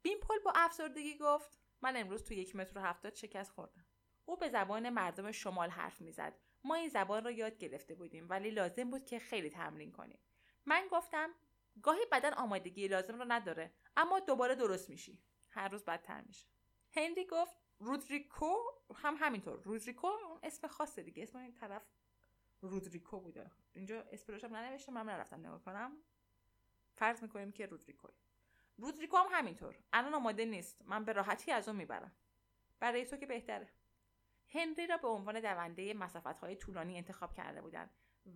بیمپل 0.01 0.39
با 0.45 0.53
افسردگی 0.55 1.17
گفت 1.17 1.59
من 1.81 1.97
امروز 1.97 2.23
تو 2.23 2.33
یک 2.33 2.55
متر 2.55 2.77
و 2.77 2.81
هفتاد 2.81 3.13
شکست 3.13 3.51
خوردم. 3.51 3.84
او 4.25 4.37
به 4.37 4.49
زبان 4.49 4.89
مردم 4.89 5.31
شمال 5.31 5.69
حرف 5.69 6.01
می‌زد. 6.01 6.33
ما 6.63 6.75
این 6.75 6.89
زبان 6.89 7.23
را 7.23 7.31
یاد 7.31 7.57
گرفته 7.57 7.95
بودیم 7.95 8.29
ولی 8.29 8.51
لازم 8.51 8.91
بود 8.91 9.05
که 9.05 9.19
خیلی 9.19 9.49
تمرین 9.49 9.91
کنیم. 9.91 10.19
من 10.65 10.87
گفتم 10.91 11.29
گاهی 11.83 12.05
بدن 12.11 12.33
آمادگی 12.33 12.87
لازم 12.87 13.19
را 13.19 13.25
نداره 13.25 13.73
اما 13.97 14.19
دوباره 14.19 14.55
درست 14.55 14.89
میشی. 14.89 15.19
هر 15.49 15.67
روز 15.67 15.85
بدتر 15.85 16.21
میشه. 16.21 16.47
هنری 16.91 17.25
گفت 17.25 17.55
رودریکو 17.79 18.55
هم 18.95 19.15
همینطور. 19.19 19.59
رودریکو 19.63 20.07
اسم 20.43 20.67
خاصه 20.67 21.03
دیگه. 21.03 21.23
اسم 21.23 21.37
این 21.37 21.53
طرف 21.53 21.81
رودریکو 22.61 23.19
بوده. 23.19 23.51
اینجا 23.73 24.01
اسپلوش 24.01 24.43
هم 24.43 24.55
ننوشته. 24.55 24.91
من 24.91 25.05
نرفتم 25.05 25.39
نگاه 25.39 25.63
کنم. 25.63 25.97
فرض 26.95 27.23
می‌کنیم 27.23 27.51
که 27.51 27.65
رودریکو 27.65 28.07
رودریکو 28.77 29.17
هم 29.17 29.27
همینطور. 29.31 29.75
الان 29.93 30.13
آماده 30.13 30.45
نیست. 30.45 30.81
من 30.85 31.05
به 31.05 31.13
راحتی 31.13 31.51
از 31.51 31.67
اون 31.67 31.77
می‌برم. 31.77 32.15
برای 32.79 33.05
تو 33.05 33.17
که 33.17 33.25
بهتره. 33.25 33.69
هنری 34.49 34.87
را 34.87 34.97
به 34.97 35.07
عنوان 35.07 35.39
دونده 35.39 35.93
مسافت 35.93 36.39
های 36.39 36.55
طولانی 36.55 36.97
انتخاب 36.97 37.33
کرده 37.33 37.61
بودند 37.61 37.89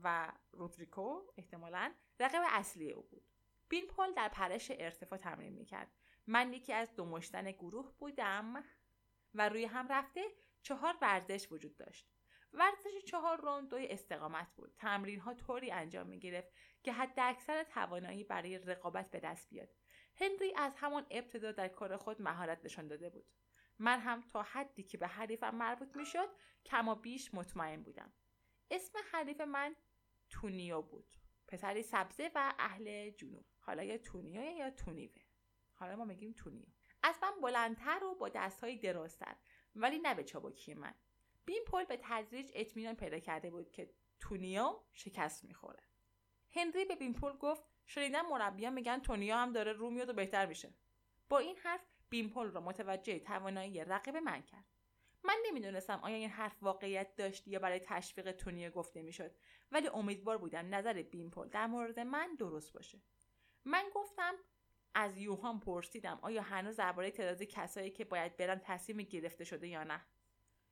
و 0.03 0.31
رودریکو 0.51 1.21
احتمالا 1.37 1.93
رقیب 2.19 2.41
اصلی 2.49 2.91
او 2.91 3.03
بود. 3.03 3.23
بین 3.69 3.87
پول 3.87 4.13
در 4.13 4.29
پرش 4.29 4.71
ارتفاع 4.71 5.19
تمرین 5.19 5.53
می‌کرد. 5.53 5.91
من 6.27 6.53
یکی 6.53 6.73
از 6.73 6.95
دو 6.95 7.19
گروه 7.59 7.93
بودم 7.97 8.63
و 9.33 9.49
روی 9.49 9.65
هم 9.65 9.87
رفته 9.87 10.21
چهار 10.61 10.97
ورزش 11.01 11.51
وجود 11.51 11.77
داشت. 11.77 12.09
ورزش 12.53 13.03
چهار 13.07 13.41
روند 13.41 13.69
دوی 13.69 13.87
استقامت 13.87 14.47
بود. 14.55 14.73
تمرین 14.77 15.19
ها 15.19 15.33
طوری 15.33 15.71
انجام 15.71 16.07
می 16.07 16.19
گرفت 16.19 16.49
که 16.83 16.93
حد 16.93 17.19
اکثر 17.19 17.63
توانایی 17.63 18.23
برای 18.23 18.57
رقابت 18.57 19.11
به 19.11 19.19
دست 19.19 19.49
بیاد. 19.49 19.69
هنری 20.15 20.53
از 20.55 20.73
همان 20.77 21.05
ابتدا 21.11 21.51
در 21.51 21.67
کار 21.67 21.97
خود 21.97 22.21
مهارت 22.21 22.65
نشان 22.65 22.87
داده 22.87 23.09
بود. 23.09 23.25
من 23.79 23.99
هم 23.99 24.21
تا 24.21 24.41
حدی 24.43 24.83
که 24.83 24.97
به 24.97 25.07
حریفم 25.07 25.55
مربوط 25.55 25.95
می‌شد 25.95 26.29
کما 26.65 26.95
بیش 26.95 27.33
مطمئن 27.33 27.83
بودم. 27.83 28.13
اسم 28.71 28.99
حریف 29.11 29.41
من 29.41 29.75
تونیو 30.29 30.81
بود. 30.81 31.17
پسری 31.47 31.83
سبزه 31.83 32.31
و 32.35 32.53
اهل 32.59 33.09
جنوب. 33.09 33.45
حالا 33.59 33.83
یا 33.83 33.97
تونیو 33.97 34.41
یا 34.41 34.69
تونیوه. 34.69 35.21
حالا 35.73 35.95
ما 35.95 36.05
میگیم 36.05 36.33
تونیو 36.33 36.65
از 37.03 37.15
من 37.21 37.41
بلندتر 37.41 38.03
و 38.03 38.15
با 38.15 38.29
دستهای 38.29 38.77
درازتر 38.77 39.35
ولی 39.75 39.99
نه 39.99 40.15
به 40.15 40.23
چابکی 40.23 40.73
من. 40.73 40.93
بین 41.45 41.63
پل 41.67 41.85
به 41.85 41.99
تدریج 42.03 42.51
اطمینان 42.55 42.95
پیدا 42.95 43.19
کرده 43.19 43.49
بود 43.49 43.71
که 43.71 43.93
تونیو 44.19 44.79
شکست 44.93 45.43
می‌خوره. 45.43 45.83
هنری 46.51 46.85
به 46.85 46.95
بین 46.95 47.20
پل 47.20 47.37
گفت 47.37 47.63
شنیدم 47.85 48.29
مربیان 48.29 48.73
میگن 48.73 48.99
تونیو 48.99 49.35
هم 49.35 49.53
داره 49.53 49.73
رو 49.73 49.89
میاد 49.89 50.09
و 50.09 50.13
بهتر 50.13 50.45
میشه. 50.45 50.73
با 51.29 51.37
این 51.37 51.57
حرف 51.57 51.81
بیمپول 52.09 52.51
را 52.51 52.61
متوجه 52.61 53.19
توانایی 53.19 53.83
رقیب 53.83 54.15
من 54.15 54.41
کرد. 54.41 54.65
من 55.23 55.37
نمی‌دونستم 55.45 55.99
آیا 56.03 56.15
این 56.15 56.29
حرف 56.29 56.63
واقعیت 56.63 57.15
داشت 57.15 57.47
یا 57.47 57.59
برای 57.59 57.79
تشویق 57.79 58.31
تونیو 58.31 58.71
گفته 58.71 59.01
می‌شد 59.01 59.31
ولی 59.71 59.87
امیدوار 59.87 60.37
بودم 60.37 60.75
نظر 60.75 61.01
بیمپول 61.01 61.47
در 61.47 61.67
مورد 61.67 61.99
من 61.99 62.35
درست 62.35 62.73
باشه. 62.73 63.01
من 63.65 63.85
گفتم 63.95 64.33
از 64.93 65.17
یوهان 65.17 65.59
پرسیدم 65.59 66.19
آیا 66.21 66.41
هنوز 66.41 66.75
درباره 66.75 67.11
تعداد 67.11 67.43
کسایی 67.43 67.91
که 67.91 68.05
باید 68.05 68.37
برن 68.37 68.61
تصمیم 68.63 68.97
گرفته 68.97 69.43
شده 69.43 69.67
یا 69.67 69.83
نه. 69.83 70.01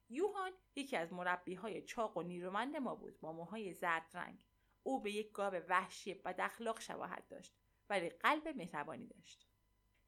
یوهان 0.10 0.51
یکی 0.75 0.98
از 0.98 1.13
مربی 1.13 1.53
های 1.53 1.82
چاق 1.82 2.17
و 2.17 2.22
نیرومند 2.22 2.75
ما 2.75 2.96
بود 2.96 3.20
با 3.20 3.34
موهای 3.34 3.74
زرد 3.74 4.10
رنگ. 4.13 4.46
او 4.84 5.01
به 5.01 5.12
یک 5.12 5.32
گاو 5.32 5.53
وحشی 5.53 6.13
و 6.13 6.34
اخلاق 6.39 6.79
شباهت 6.79 7.27
داشت 7.27 7.56
ولی 7.89 8.10
قلب 8.10 8.48
مهربانی 8.48 9.08
داشت. 9.08 9.48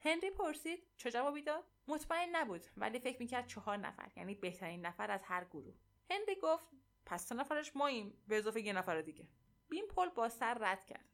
هنری 0.02 0.30
پرسید 0.30 0.84
چه 0.98 1.12
جوابی 1.12 1.42
داد؟ 1.42 1.64
مطمئن 1.88 2.36
نبود 2.36 2.66
ولی 2.78 3.00
فکر 3.00 3.20
می‌کرد 3.20 3.48
چهار 3.48 3.78
نفر 3.78 4.12
یعنی 4.16 4.36
بهترین 4.36 4.86
نفر 4.86 5.12
از 5.12 5.24
هر 5.24 5.46
گروه. 5.46 5.76
هنری 6.10 6.36
گفت 6.36 6.66
پس 7.06 7.28
سه 7.28 7.36
نفرش 7.36 7.76
ماییم 7.76 8.24
به 8.28 8.38
اضافه 8.38 8.62
یه 8.62 8.74
نفر 8.74 9.02
دیگه. 9.02 9.28
بین 9.70 9.88
پل 9.88 10.10
با 10.10 10.30
سر 10.30 10.54
رد 10.54 10.86
کرد. 10.86 11.06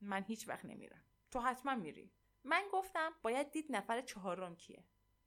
من 0.00 0.22
هیچ 0.22 0.48
وقت 0.48 0.64
نمیرم. 0.64 1.04
تو 1.30 1.40
حتما 1.40 1.74
میری. 1.74 2.10
من 2.44 2.64
گفتم 2.72 3.14
باید 3.22 3.50
دید 3.50 3.66
نفر 3.70 4.00
چهارم 4.00 4.56
کیه. 4.56 4.84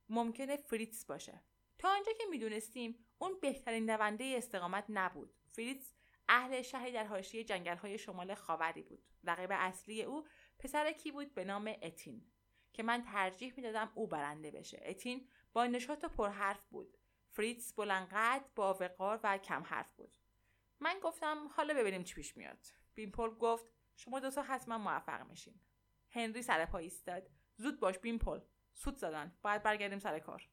ممکنه 0.10 0.58
فریتز 0.58 1.08
باشه. 1.08 1.42
تا 1.78 1.90
آنجا 1.90 2.12
که 2.18 2.24
می‌دونستیم 2.30 3.06
اون 3.18 3.40
بهترین 3.42 3.86
دونده 3.86 4.34
استقامت 4.38 4.86
نبود. 4.90 5.34
فریتز 5.52 5.94
اهل 6.30 6.62
شهری 6.62 6.92
در 6.92 7.06
حاشیه 7.06 7.44
جنگل‌های 7.44 7.98
شمال 7.98 8.34
خاوری 8.34 8.82
بود. 8.82 9.04
رقیب 9.24 9.50
اصلی 9.54 10.04
او 10.04 10.28
پسر 10.60 10.92
کی 10.92 11.12
بود؟ 11.12 11.34
به 11.34 11.44
نام 11.44 11.76
اتین. 11.82 12.26
که 12.78 12.84
من 12.84 13.04
ترجیح 13.04 13.54
می‌دادم 13.58 13.92
او 13.96 14.08
برنده 14.08 14.52
بشه. 14.52 14.82
اتین 14.86 15.28
با 15.54 15.66
نشاط 15.66 16.04
و 16.04 16.08
پرحرف 16.08 16.66
بود. 16.66 16.98
فریتز 17.32 17.74
بلندقد 17.74 18.46
با 18.56 18.74
وقار 18.74 19.20
و 19.24 19.38
کم 19.38 19.64
حرف 19.64 19.94
بود. 19.94 20.18
من 20.80 21.00
گفتم 21.04 21.48
حالا 21.48 21.74
ببینیم 21.74 22.04
چی 22.04 22.16
پیش 22.16 22.38
میاد. 22.38 22.58
بیمپل 22.96 23.30
گفت 23.30 23.72
شما 23.96 24.20
دوتا 24.20 24.42
حتما 24.42 24.78
موفق 24.78 25.30
میشین. 25.30 25.60
هنری 26.12 26.42
سر 26.42 26.66
پا 26.66 26.78
ایستاد. 26.78 27.30
زود 27.56 27.80
باش 27.80 28.00
بیمپل. 28.00 28.40
سود 28.74 28.96
زدن. 28.96 29.38
باید 29.42 29.64
برگردیم 29.64 30.00
سر 30.00 30.20
کار. 30.20 30.50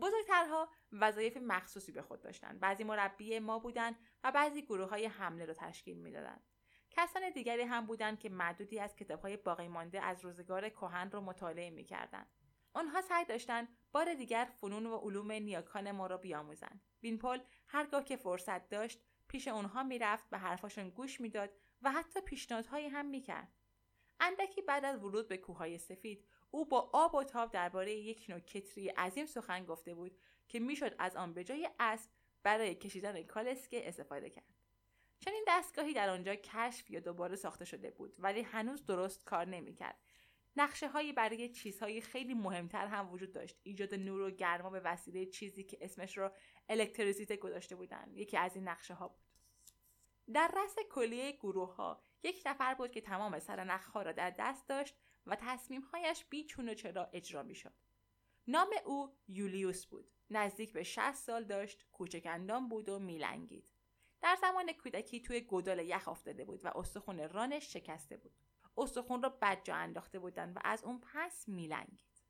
بزرگترها 0.00 0.68
وظایف 0.92 1.36
مخصوصی 1.36 1.92
به 1.92 2.02
خود 2.02 2.20
داشتند 2.20 2.60
بعضی 2.60 2.84
مربی 2.84 3.38
ما 3.38 3.58
بودند 3.58 3.96
و 4.24 4.32
بعضی 4.32 4.62
گروه 4.62 4.88
های 4.88 5.06
حمله 5.06 5.44
را 5.44 5.54
تشکیل 5.54 5.98
می‌دادند 5.98 6.44
کسان 6.96 7.30
دیگری 7.30 7.62
هم 7.62 7.86
بودند 7.86 8.18
که 8.18 8.28
معدودی 8.28 8.80
از 8.80 8.96
کتابهای 8.96 9.36
باقی 9.36 9.68
مانده 9.68 10.00
از 10.00 10.24
روزگار 10.24 10.68
کهن 10.68 11.10
را 11.10 11.20
مطالعه 11.20 11.70
می‌کردند. 11.70 12.26
آنها 12.72 13.00
سعی 13.00 13.24
داشتند 13.24 13.68
بار 13.92 14.14
دیگر 14.14 14.44
فنون 14.44 14.86
و 14.86 14.96
علوم 14.96 15.32
نیاکان 15.32 15.90
ما 15.90 16.06
را 16.06 16.16
بیاموزند. 16.16 16.80
وینپل 17.02 17.38
هرگاه 17.68 18.04
که 18.04 18.16
فرصت 18.16 18.68
داشت 18.68 19.00
پیش 19.28 19.48
آنها 19.48 19.82
می‌رفت 19.82 20.24
و 20.32 20.38
حرفاشون 20.38 20.90
گوش 20.90 21.20
می‌داد 21.20 21.50
و 21.82 21.92
حتی 21.92 22.20
پیشنهادهایی 22.20 22.88
هم 22.88 23.06
می‌کرد. 23.06 23.48
اندکی 24.20 24.62
بعد 24.62 24.84
از 24.84 25.04
ورود 25.04 25.28
به 25.28 25.36
کوههای 25.36 25.78
سفید 25.78 26.24
او 26.50 26.68
با 26.68 26.90
آب 26.92 27.14
و 27.14 27.24
تاب 27.24 27.50
درباره 27.50 27.94
یک 27.94 28.26
نوع 28.28 28.40
کتری 28.40 28.88
عظیم 28.88 29.26
سخن 29.26 29.64
گفته 29.64 29.94
بود 29.94 30.18
که 30.48 30.60
می‌شد 30.60 30.94
از 30.98 31.16
آن 31.16 31.34
به 31.34 31.44
جای 31.44 31.70
اسب 31.78 32.10
برای 32.42 32.74
کشیدن 32.74 33.22
کالسکه 33.22 33.88
استفاده 33.88 34.30
کرد. 34.30 34.53
چنین 35.24 35.44
دستگاهی 35.48 35.94
در 35.94 36.08
آنجا 36.08 36.34
کشف 36.34 36.90
یا 36.90 37.00
دوباره 37.00 37.36
ساخته 37.36 37.64
شده 37.64 37.90
بود 37.90 38.14
ولی 38.18 38.42
هنوز 38.42 38.86
درست 38.86 39.24
کار 39.24 39.46
نمی‌کرد 39.46 39.98
نقشه 40.56 40.88
هایی 40.88 41.12
برای 41.12 41.48
چیزهای 41.48 42.00
خیلی 42.00 42.34
مهمتر 42.34 42.86
هم 42.86 43.12
وجود 43.12 43.32
داشت 43.32 43.60
ایجاد 43.62 43.94
نور 43.94 44.20
و 44.20 44.30
گرما 44.30 44.70
به 44.70 44.80
وسیله 44.80 45.26
چیزی 45.26 45.64
که 45.64 45.78
اسمش 45.80 46.18
رو 46.18 46.30
الکتریسیته 46.68 47.36
گذاشته 47.36 47.76
بودن 47.76 48.10
یکی 48.14 48.36
از 48.36 48.56
این 48.56 48.68
نقشه 48.68 48.94
ها 48.94 49.08
بود 49.08 49.24
در 50.32 50.50
رأس 50.56 50.76
کلیه 50.90 51.32
گروه 51.32 51.74
ها 51.74 52.02
یک 52.22 52.42
نفر 52.46 52.74
بود 52.74 52.90
که 52.90 53.00
تمام 53.00 53.38
سرنخ 53.38 53.86
ها 53.86 54.02
را 54.02 54.12
در 54.12 54.30
دست 54.38 54.68
داشت 54.68 54.94
و 55.26 55.36
تصمیمهایش 55.36 56.24
بی 56.24 56.44
چون 56.44 56.68
و 56.68 56.74
چرا 56.74 57.10
اجرا 57.12 57.42
می 57.42 57.54
شد. 57.54 57.74
نام 58.46 58.68
او 58.84 59.16
یولیوس 59.28 59.86
بود. 59.86 60.10
نزدیک 60.30 60.72
به 60.72 60.82
60 60.82 61.14
سال 61.14 61.44
داشت، 61.44 61.86
کوچک 61.92 62.40
بود 62.70 62.88
و 62.88 62.98
میلنگید. 62.98 63.73
در 64.24 64.36
زمان 64.40 64.72
کودکی 64.72 65.20
توی 65.20 65.40
گودال 65.40 65.78
یخ 65.78 66.08
افتاده 66.08 66.44
بود 66.44 66.64
و 66.64 66.68
استخون 66.74 67.28
رانش 67.28 67.72
شکسته 67.72 68.16
بود. 68.16 68.32
استخون 68.76 69.22
را 69.22 69.28
بدجا 69.28 69.74
انداخته 69.74 70.18
بودند 70.18 70.56
و 70.56 70.60
از 70.64 70.84
اون 70.84 71.00
پس 71.00 71.48
میلنگید. 71.48 72.22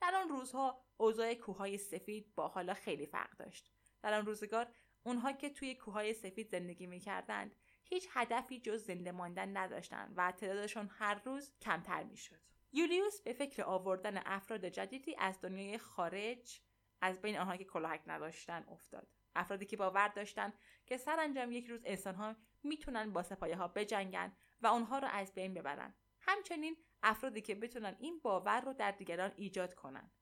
در 0.00 0.14
آن 0.14 0.28
روزها 0.28 0.82
اوضاع 0.96 1.34
کوههای 1.34 1.78
سفید 1.78 2.34
با 2.34 2.48
حالا 2.48 2.74
خیلی 2.74 3.06
فرق 3.06 3.36
داشت. 3.36 3.72
در 4.02 4.14
آن 4.14 4.26
روزگار 4.26 4.66
اونها 5.02 5.32
که 5.32 5.50
توی 5.50 5.74
کوههای 5.74 6.14
سفید 6.14 6.48
زندگی 6.48 6.86
می‌کردند 6.86 7.54
هیچ 7.84 8.08
هدفی 8.10 8.60
جز 8.60 8.84
زنده 8.84 9.12
ماندن 9.12 9.56
نداشتند 9.56 10.14
و 10.16 10.32
تعدادشان 10.32 10.90
هر 10.98 11.14
روز 11.24 11.52
کمتر 11.60 12.02
می‌شد 12.02 12.40
یولیوس 12.72 13.20
به 13.20 13.32
فکر 13.32 13.62
آوردن 13.62 14.22
افراد 14.26 14.64
جدیدی 14.64 15.16
از 15.18 15.40
دنیای 15.40 15.78
خارج 15.78 16.60
از 17.00 17.20
بین 17.20 17.38
آنها 17.38 17.56
که 17.56 17.64
کلاهک 17.64 18.02
نداشتن 18.06 18.64
افتاد 18.68 19.17
افرادی 19.38 19.66
که 19.66 19.76
باور 19.76 20.08
داشتند 20.08 20.58
که 20.86 20.96
سرانجام 20.96 21.52
یک 21.52 21.66
روز 21.66 21.80
انسانها 21.84 22.36
می‌تونن 22.62 23.12
با 23.12 23.22
سپایه 23.22 23.56
ها 23.56 23.68
بجنگن 23.68 24.36
و 24.60 24.66
آنها 24.66 24.98
را 24.98 25.08
از 25.08 25.34
بین 25.34 25.54
ببرن. 25.54 25.94
همچنین 26.20 26.76
افرادی 27.02 27.40
که 27.40 27.54
بتونن 27.54 27.96
این 27.98 28.20
باور 28.22 28.60
رو 28.60 28.72
در 28.72 28.90
دیگران 28.90 29.32
ایجاد 29.36 29.74
کنند. 29.74 30.12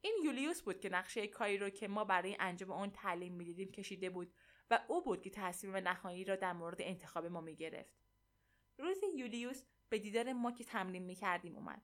این 0.00 0.16
یولیوس 0.24 0.62
بود 0.62 0.80
که 0.80 0.88
نقشه 0.88 1.26
کاری 1.26 1.58
رو 1.58 1.70
که 1.70 1.88
ما 1.88 2.04
برای 2.04 2.36
انجام 2.40 2.70
آن 2.70 2.90
تعلیم 2.90 3.32
می‌دیدیم 3.32 3.70
کشیده 3.70 4.10
بود 4.10 4.34
و 4.70 4.80
او 4.88 5.04
بود 5.04 5.22
که 5.22 5.30
تصمیم 5.30 5.76
نهایی 5.76 6.24
را 6.24 6.36
در 6.36 6.52
مورد 6.52 6.82
انتخاب 6.82 7.26
ما 7.26 7.40
می‌گرفت. 7.40 7.94
روزی 8.78 9.06
یولیوس 9.16 9.64
به 9.88 9.98
دیدار 9.98 10.32
ما 10.32 10.52
که 10.52 10.64
تمرین 10.64 11.02
می‌کردیم 11.02 11.56
اومد. 11.56 11.82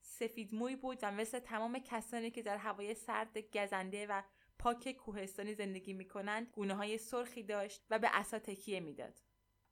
سفید 0.00 0.54
موی 0.54 0.76
بود 0.76 0.98
و 1.02 1.12
مثل 1.12 1.38
تمام 1.38 1.78
کسانی 1.78 2.30
که 2.30 2.42
در 2.42 2.56
هوای 2.56 2.94
سرد 2.94 3.38
گزنده 3.38 4.06
و 4.06 4.22
پاک 4.58 4.92
کوهستانی 4.92 5.54
زندگی 5.54 5.92
می‌کنند 5.92 6.50
گونه 6.50 6.74
های 6.74 6.98
سرخی 6.98 7.42
داشت 7.42 7.86
و 7.90 7.98
به 7.98 8.08
اسا 8.12 8.38
تکیه 8.38 8.80
می‌داد. 8.80 9.20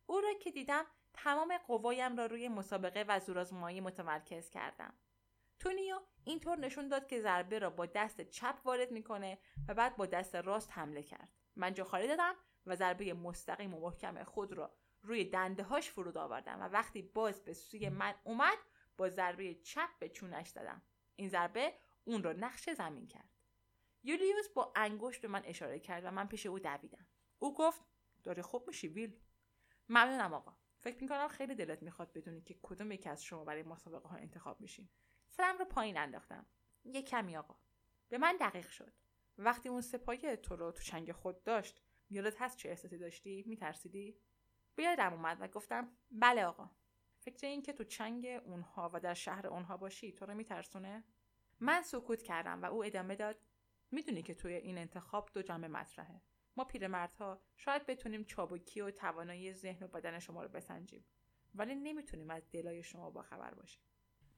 او 0.07 0.21
را 0.21 0.35
که 0.35 0.51
دیدم 0.51 0.85
تمام 1.15 1.59
قوایم 1.59 2.17
را 2.17 2.27
روی 2.27 2.49
مسابقه 2.49 3.05
و 3.09 3.21
زورآزمایی 3.21 3.81
متمرکز 3.81 4.51
کردم. 4.51 4.95
تونیو 5.59 6.01
اینطور 6.25 6.59
نشون 6.59 6.89
داد 6.89 7.07
که 7.07 7.21
ضربه 7.21 7.59
را 7.59 7.71
با 7.71 7.87
دست 7.87 8.21
چپ 8.21 8.59
وارد 8.65 8.91
می‌کنه 8.91 9.39
و 9.69 9.75
بعد 9.75 9.97
با 9.97 10.07
دست 10.07 10.35
راست 10.35 10.73
حمله 10.73 11.03
کرد. 11.03 11.29
من 11.57 11.75
جا 11.75 11.85
خالی 11.85 12.09
دادم 12.09 12.35
و 12.67 12.77
ضربه 12.77 13.15
مستقیم 13.15 13.75
و 13.75 13.81
محکم 13.81 14.25
خود 14.25 14.53
را 14.53 14.75
روی 15.03 15.25
دنده 15.25 15.63
هاش 15.63 15.91
فرود 15.91 16.17
آوردم 16.17 16.61
و 16.61 16.69
وقتی 16.69 17.03
باز 17.03 17.45
به 17.45 17.53
سوی 17.53 17.89
من 17.89 18.15
اومد 18.25 18.59
با 18.97 19.09
ضربه 19.09 19.55
چپ 19.55 19.89
به 19.99 20.09
چونش 20.09 20.49
زدم. 20.49 20.83
این 21.17 21.29
ضربه 21.29 21.75
اون 22.05 22.23
را 22.23 22.33
نقش 22.33 22.71
زمین 22.71 23.07
کرد. 23.07 23.34
یولیوس 24.05 24.49
با 24.49 24.73
انگشت 24.77 25.21
به 25.21 25.29
من 25.29 25.43
اشاره 25.45 25.79
کرد 25.79 26.05
و 26.05 26.11
من 26.11 26.29
پیش 26.29 26.47
او 26.47 26.59
دویدم. 26.59 27.07
او 27.39 27.55
گفت 27.55 27.83
داری 28.23 28.43
خوب 28.43 28.67
میشی 28.67 28.89
ویل. 28.89 29.21
ممنونم 29.89 30.35
آقا. 30.35 30.57
فکر 30.79 31.03
می‌کنم 31.03 31.29
خیلی 31.29 31.55
دلت 31.55 31.83
می‌خواد 31.83 32.13
بدونی 32.13 32.41
که 32.41 32.59
کدوم 32.63 32.93
یکی 32.93 33.09
از 33.09 33.25
شما 33.25 33.45
برای 33.45 33.63
مسابقه 33.63 34.09
ها 34.09 34.17
انتخاب 34.17 34.61
میشین. 34.61 34.89
سرم 35.29 35.59
رو 35.59 35.65
پایین 35.65 35.99
انداختم. 35.99 36.47
یه 36.85 37.03
کمی 37.03 37.37
آقا. 37.37 37.57
به 38.09 38.19
من 38.19 38.37
دقیق 38.41 38.69
شد. 38.69 38.93
وقتی 39.39 39.69
اون 39.69 39.81
سپایه 39.81 40.37
تو 40.37 40.57
رو 40.57 40.73
تو 40.73 40.83
چنگ 40.83 41.13
خود 41.13 41.43
داشت 41.43 41.83
یادت 42.11 42.43
هست 42.43 42.57
چه 42.57 42.69
احساسی 42.69 42.99
داشتی؟ 42.99 43.45
میترسیدی؟ 43.47 44.21
بیادم 44.77 45.13
اومد 45.13 45.37
و 45.41 45.49
گفتم 45.49 45.97
بله 46.11 46.45
آقا. 46.45 46.71
فکر 47.19 47.47
این 47.47 47.63
که 47.63 47.73
تو 47.73 47.85
چنگ 47.85 48.27
اونها 48.45 48.91
و 48.95 49.01
در 49.01 49.15
شهر 49.15 49.47
اونها 49.47 49.77
باشی 49.77 50.13
تو 50.13 50.27
رو 50.27 50.35
میترسونه؟ 50.35 51.05
من 51.61 51.83
سکوت 51.83 52.23
کردم 52.23 52.63
و 52.63 52.67
او 52.67 52.85
ادامه 52.85 53.17
داد 53.17 53.37
می‌دونی 53.95 54.23
که 54.23 54.35
توی 54.35 54.53
این 54.53 54.79
انتخاب 54.79 55.31
دو 55.35 55.43
جنبه 55.43 55.69
مطرحه. 55.69 56.23
ما 56.57 56.65
پیرمردها 56.65 57.43
شاید 57.57 57.87
بتونیم 57.87 58.25
چابکی 58.25 58.81
و 58.81 58.91
توانایی 58.91 59.53
ذهن 59.53 59.85
و 59.85 59.89
بدن 59.89 60.19
شما 60.19 60.43
رو 60.43 60.49
بسنجیم 60.49 61.05
ولی 61.55 61.75
نمی‌تونیم 61.75 62.31
از 62.31 62.51
دلای 62.51 62.83
شما 62.83 63.11
با 63.11 63.23
خبر 63.23 63.55
باشیم. 63.55 63.83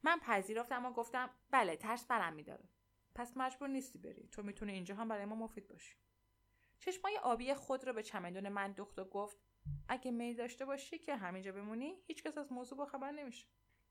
من 0.02 0.18
پذیرفتم 0.18 0.86
و 0.86 0.92
گفتم 0.92 1.30
بله 1.50 1.76
ترس 1.76 2.06
برم 2.06 2.34
میداره. 2.34 2.68
پس 3.14 3.36
مجبور 3.36 3.68
نیستی 3.68 3.98
بری. 3.98 4.28
تو 4.28 4.42
می‌تونی 4.42 4.72
اینجا 4.72 4.94
هم 4.94 5.08
برای 5.08 5.24
ما 5.24 5.34
مفید 5.34 5.68
باشی. 5.68 5.96
چشمای 6.78 7.18
آبی 7.22 7.54
خود 7.54 7.84
را 7.84 7.92
به 7.92 8.02
چمدون 8.02 8.48
من 8.48 8.72
دوخت 8.72 8.98
و 8.98 9.04
گفت 9.04 9.38
اگه 9.88 10.10
میل 10.10 10.36
داشته 10.36 10.64
باشی 10.64 10.98
که 10.98 11.16
همینجا 11.16 11.52
بمونی 11.52 11.94
هیچکس 12.06 12.38
از 12.38 12.52
موضوع 12.52 12.78
با 12.78 12.86
خبر 12.86 13.10
نمیشه. 13.10 13.46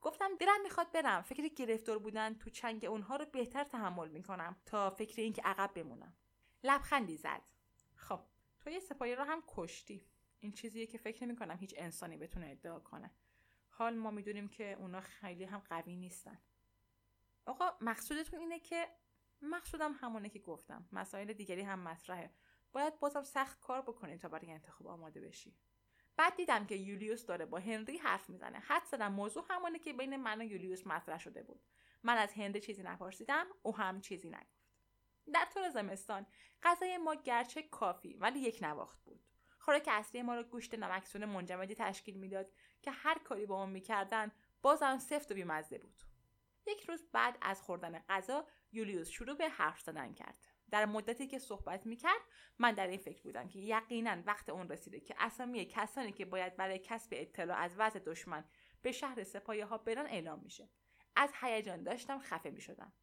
گفتم 0.06 0.36
دلم 0.36 0.62
می‌خواد 0.64 0.92
برم. 0.92 1.22
فکر 1.22 1.48
گرفتار 1.48 2.00
بودن 2.00 2.34
تو 2.34 2.50
چنگ 2.50 2.86
اونها 2.86 3.16
رو 3.16 3.26
بهتر 3.26 3.64
تحمل 3.64 4.10
می‌کنم 4.10 4.56
تا 4.66 4.90
فکر 4.90 5.22
اینکه 5.22 5.42
عقب 5.42 5.74
بمونم. 5.74 6.14
لبخندی 6.64 7.18
زد. 7.18 7.42
خب 7.96 8.20
تو 8.60 8.70
یه 8.70 8.80
سپاهی 8.80 9.16
رو 9.16 9.24
هم 9.24 9.44
کشتی. 9.48 10.06
این 10.40 10.52
چیزیه 10.52 10.88
که 10.88 10.98
فکر 10.98 11.24
نمی‌کنم 11.24 11.58
هیچ 11.58 11.74
انسانی 11.78 12.18
بتونه 12.18 12.48
ادعا 12.48 12.80
کنه. 12.80 13.12
حال 13.70 13.96
ما 13.96 14.12
می‌دونیم 14.12 14.48
که 14.48 14.78
اونا 14.80 15.02
خیلی 15.02 15.44
هم 15.44 15.60
قوی 15.60 15.96
نیستن. 15.96 16.42
آقا 17.46 17.72
مقصودتون 17.82 18.40
اینه 18.40 18.60
که 18.60 18.88
مقصودم 19.42 19.94
همونه 19.94 20.30
که 20.30 20.40
گفتم. 20.40 20.90
مسائل 20.92 21.34
دیگری 21.34 21.62
هم 21.62 21.80
مطرحه. 21.80 22.34
باید 22.72 23.00
بازم 23.00 23.24
سخت 23.24 23.60
کار 23.60 23.82
بکنی 23.82 24.18
تا 24.18 24.30
برای 24.30 24.52
انتخاب 24.52 24.88
آماده 24.88 25.22
بشی. 25.22 25.56
بعد 26.18 26.36
دیدم 26.36 26.66
که 26.66 26.76
یولیوس 26.76 27.26
داره 27.26 27.46
با 27.46 27.60
هنری 27.60 27.98
حرف 27.98 28.30
می‌زنه. 28.30 28.60
حد 28.60 28.86
زدم 28.86 29.12
موضوع 29.12 29.46
همونه 29.50 29.80
که 29.80 29.94
بین 29.94 30.16
من 30.16 30.42
و 30.42 30.44
یولیوس 30.44 30.88
مطرح 30.88 31.20
شده 31.20 31.44
بود. 31.44 31.62
من 32.04 32.18
از 32.18 32.34
هنری 32.34 32.62
چیزی 32.62 32.84
نپرسیدم 32.84 33.48
او 33.64 33.78
هم 33.78 34.02
چیزی 34.02 34.30
نگفت. 34.30 34.66
در 35.34 35.46
طول 35.54 35.70
زمستان 35.70 36.26
غذای 36.64 36.98
ما 36.98 37.16
گرچه 37.16 37.64
کافی 37.64 38.14
ولی 38.14 38.40
یک 38.40 38.60
نواخت 38.62 39.04
بود. 39.04 39.24
خوراک 39.60 39.88
اصلی 39.92 40.22
ما 40.22 40.36
رو 40.36 40.44
گوشت 40.44 40.76
نمکسون 40.76 41.26
منجمدی 41.26 41.76
تشکیل 41.76 42.16
می‌داد 42.18 42.52
که 42.82 42.92
هر 42.92 43.18
کاری 43.18 43.46
با 43.46 43.62
اون 43.62 43.70
می‌کردن 43.70 44.32
بازم 44.62 44.98
سفت 44.98 45.32
و 45.32 45.34
بیمزه 45.34 45.78
بود. 45.78 46.02
یک 46.68 46.84
روز 46.84 47.04
بعد 47.12 47.38
از 47.42 47.62
خوردن 47.62 48.00
غذا 48.00 48.48
یولیوس 48.72 49.10
شروع 49.10 49.38
به 49.38 49.50
حرف 49.50 49.82
زدن 49.82 50.14
کرد. 50.14 50.48
در 50.72 50.86
مدتی 50.86 51.28
که 51.28 51.40
صحبت 51.40 51.86
می‌کرد 51.86 52.22
من 52.60 52.72
در 52.72 52.88
این 52.88 52.98
فکر 52.98 53.24
بودم 53.24 53.48
که 53.48 53.60
یقینا 53.60 54.18
وقت 54.26 54.50
اون 54.50 54.70
رسیده 54.70 55.00
که 55.00 55.16
اسامی 55.20 55.66
کسانی 55.66 56.12
که 56.12 56.26
باید 56.26 56.56
برای 56.56 56.80
کسب 56.80 57.10
اطلاع 57.12 57.58
از 57.58 57.76
وضع 57.78 58.00
دشمن 58.00 58.46
به 58.82 58.92
شهر 58.92 59.24
سپایه 59.24 59.66
ها 59.66 59.78
برن 59.78 60.06
اعلام 60.06 60.40
میشه. 60.44 60.70
از 61.16 61.32
هیجان 61.42 61.84
داشتم 61.84 62.20
خفه 62.20 62.50
می‌شدم. 62.50 62.94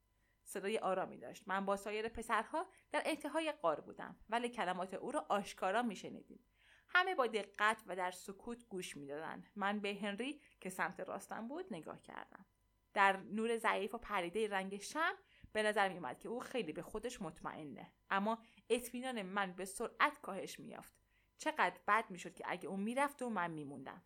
صدای 0.45 0.79
آرامی 0.79 1.19
داشت. 1.19 1.45
من 1.47 1.67
با 1.67 1.77
سایر 1.77 2.09
پسرها 2.09 2.67
در 2.93 3.03
انتهای 3.05 3.53
قار 3.53 3.81
بودم 3.81 4.17
ولی 4.29 4.49
کلمات 4.49 4.95
او 4.95 5.11
را 5.11 5.27
آشکارا 5.29 5.83
میشنیدیم. 5.83 6.45
همه 6.89 7.15
با 7.15 7.27
دقت 7.27 7.83
و 7.87 7.97
در 7.97 8.11
سکوت 8.11 8.67
گوش 8.69 8.97
می‌دادند. 8.97 9.51
من 9.57 9.81
به 9.81 9.95
هنری 9.95 10.41
که 10.61 10.71
سمت 10.71 11.01
راستم 11.01 11.49
بود 11.49 11.67
نگاه 11.71 12.03
کردم. 12.03 12.47
در 12.95 13.17
نور 13.17 13.57
ضعیف 13.57 13.95
و 13.95 13.99
پریده 13.99 14.49
رنگ 14.49 14.81
شم 14.81 15.15
به 15.53 15.63
نظر 15.63 15.89
می 15.89 15.95
اومد 15.95 16.19
که 16.19 16.29
او 16.29 16.41
خیلی 16.41 16.73
به 16.73 16.83
خودش 16.83 17.23
مطمئنه. 17.23 17.93
اما 18.11 18.39
اطمینان 18.71 19.23
من 19.23 19.53
به 19.53 19.65
سرعت 19.65 20.21
کاهش 20.21 20.61
میافت 20.61 20.95
چقدر 21.39 21.79
بد 21.89 22.05
می‌شد 22.11 22.35
که 22.35 22.45
اگه 22.47 22.69
او 22.69 22.77
می‌رفت 22.77 23.23
و 23.23 23.31
من 23.31 23.51
میموندم. 23.51 24.03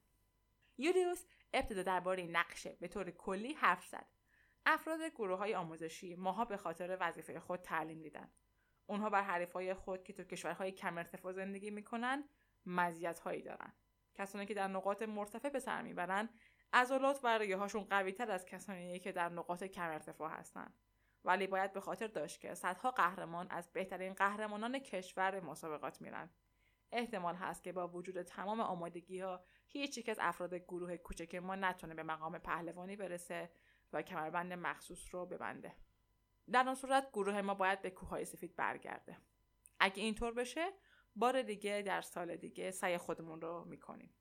یولیوس 0.79 1.25
ابتدا 1.53 1.83
درباره 1.83 2.23
نقشه 2.23 2.77
به 2.81 2.89
طور 2.89 3.11
کلی 3.11 3.53
حرف 3.53 3.87
زد. 3.87 4.07
افراد 4.67 5.01
گروه 5.03 5.39
های 5.39 5.55
آموزشی 5.55 6.15
ماها 6.15 6.45
به 6.45 6.57
خاطر 6.57 6.97
وظیفه 7.01 7.41
خود 7.41 7.61
تعلیم 7.61 8.03
دیدن 8.03 8.31
اونها 8.87 9.11
بر 9.11 9.23
حریفای 9.23 9.75
خود 9.75 10.05
که 10.05 10.13
تو 10.13 10.25
کشورهای 10.25 10.73
کم 10.73 10.99
ارتفاع 10.99 11.33
زندگی 11.33 11.71
می‌کنن 11.71 12.25
مزیت 12.67 13.19
هایی 13.19 13.43
دارن. 13.43 13.73
کسانی 14.15 14.47
که 14.47 14.55
در 14.55 14.69
نقاط 14.69 15.03
مرتفع 15.03 15.49
به 15.49 15.59
سر 15.59 15.83
می‌برن 15.83 16.29
عضلات 16.73 17.21
و 17.23 17.39
ریه 17.39 17.57
هاشون 17.57 17.85
قوی 17.85 18.13
تر 18.13 18.31
از 18.31 18.47
کسانی 18.47 18.99
که 18.99 19.13
در 19.13 19.29
نقاط 19.29 19.65
کم 19.65 19.91
ارتفاع 19.91 20.31
هستند 20.31 20.75
ولی 21.27 21.47
باید 21.47 21.73
به 21.73 21.81
خاطر 21.81 22.07
داشت 22.07 22.41
که 22.41 22.55
صدها 22.55 22.91
قهرمان 22.91 23.47
از 23.51 23.73
بهترین 23.73 24.15
قهرمانان 24.15 24.79
کشور 24.79 25.31
به 25.31 25.41
مسابقات 25.41 26.01
میرن. 26.01 26.31
احتمال 26.93 27.35
هست 27.35 27.63
که 27.63 27.73
با 27.73 27.89
وجود 27.89 28.23
تمام 28.23 28.61
آمادگی 28.61 29.21
ها 29.21 29.45
هیچ 29.69 29.99
یک 29.99 30.09
از 30.09 30.17
افراد 30.21 30.55
گروه 30.55 30.97
کوچک 30.97 31.35
ما 31.35 31.55
نتونه 31.55 31.95
به 31.95 32.03
مقام 32.03 32.39
پهلوانی 32.39 32.97
برسه 32.97 33.51
و 33.93 34.03
کمربند 34.03 34.53
مخصوص 34.53 35.15
رو 35.15 35.27
ببنده. 35.27 35.75
در 36.53 36.69
آن 36.69 36.75
صورت 36.75 37.11
گروه 37.13 37.41
ما 37.41 37.55
باید 37.55 37.83
به 37.83 37.91
کوههای 37.91 38.25
سفید 38.25 38.57
برگرده. 38.57 39.17
اگه 39.81 40.03
اینطور 40.03 40.33
بشه 40.33 40.73
بار 41.17 41.43
دیگه 41.43 41.83
در 41.87 42.01
سال 42.01 42.37
دیگه 42.37 42.71
سعی 42.71 42.99
خودمون 42.99 43.41
رو 43.41 43.65
می‌کنیم. 43.65 44.15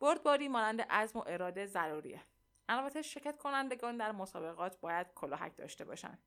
بردباری 0.00 0.48
مانند 0.48 0.80
عزم 0.80 1.18
و 1.18 1.24
اراده 1.26 1.66
ضروریه. 1.66 2.22
البته 2.68 3.02
شرکت 3.02 3.36
کنندگان 3.36 3.96
در 3.96 4.12
مسابقات 4.12 4.80
باید 4.80 5.06
کلاهک 5.14 5.56
داشته 5.56 5.84
باشن. 5.84 6.18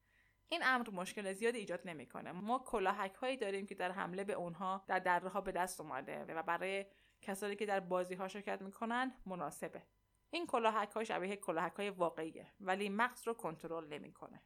این 0.51 0.61
امر 0.63 0.89
مشکل 0.89 1.33
زیادی 1.33 1.57
ایجاد 1.57 1.81
نمی‌کنه. 1.85 2.31
ما 2.31 2.59
کلاهک 2.59 3.13
هایی 3.13 3.37
داریم 3.37 3.65
که 3.65 3.75
در 3.75 3.91
حمله 3.91 4.23
به 4.23 4.33
اونها 4.33 4.83
در 4.87 4.99
دره 4.99 5.29
ها 5.29 5.41
به 5.41 5.51
دست 5.51 5.81
اومده 5.81 6.25
و 6.25 6.43
برای 6.43 6.85
کسانی 7.21 7.55
که 7.55 7.65
در 7.65 7.79
بازی 7.79 8.15
ها 8.15 8.27
شرکت 8.27 8.61
می‌کنن 8.61 9.13
مناسبه. 9.25 9.83
این 10.29 10.47
کلاهک 10.47 10.91
ها 10.91 11.03
شبیه 11.03 11.35
کلاهک 11.35 11.73
های 11.73 11.89
واقعیه 11.89 12.53
ولی 12.59 12.89
مغز 12.89 13.27
رو 13.27 13.33
کنترل 13.33 13.87
نمی‌کنه. 13.87 14.41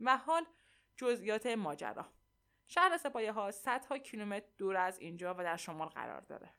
و 0.00 0.16
حال 0.16 0.46
جزئیات 0.96 1.46
ماجرا. 1.46 2.06
شهر 2.66 2.96
سپایه 2.96 3.32
ها 3.32 3.50
صدها 3.50 3.98
کیلومتر 3.98 4.46
دور 4.58 4.76
از 4.76 4.98
اینجا 4.98 5.34
و 5.34 5.42
در 5.42 5.56
شمال 5.56 5.88
قرار 5.88 6.20
داره. 6.20 6.54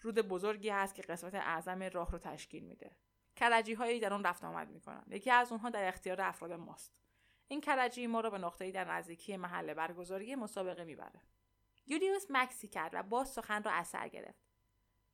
رود 0.00 0.18
بزرگی 0.18 0.68
هست 0.68 0.94
که 0.94 1.02
قسمت 1.02 1.34
اعظم 1.34 1.82
راه 1.82 2.10
رو 2.10 2.18
تشکیل 2.18 2.64
میده. 2.64 2.96
کرجی 3.36 3.74
هایی 3.74 4.00
در 4.00 4.12
اون 4.12 4.24
رفت 4.24 4.44
آمد 4.44 4.70
می‌کنن. 4.70 5.04
یکی 5.08 5.30
از 5.30 5.52
اونها 5.52 5.70
در 5.70 5.88
اختیار 5.88 6.20
افراد 6.20 6.52
ماست. 6.52 7.05
این 7.48 7.60
کرجی 7.60 8.06
ما 8.06 8.20
رو 8.20 8.30
به 8.30 8.38
نقطه‌ای 8.38 8.72
در 8.72 8.84
نزدیکی 8.84 9.36
محل 9.36 9.74
برگزاری 9.74 10.34
مسابقه 10.34 10.84
می‌بره. 10.84 11.20
یولیوس 11.86 12.26
مکسی 12.30 12.68
کرد 12.68 12.94
و 12.94 13.02
باز 13.02 13.28
سخن 13.28 13.62
را 13.62 13.72
اثر 13.72 14.08
گرفت. 14.08 14.46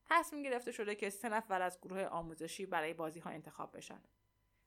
تصمیم 0.04 0.42
گرفته 0.42 0.72
شده 0.72 0.94
که 0.94 1.10
سه 1.10 1.28
نفر 1.28 1.62
از 1.62 1.80
گروه 1.80 2.04
آموزشی 2.04 2.66
برای 2.66 2.94
بازی 2.94 3.20
ها 3.20 3.30
انتخاب 3.30 3.76
بشن. 3.76 4.02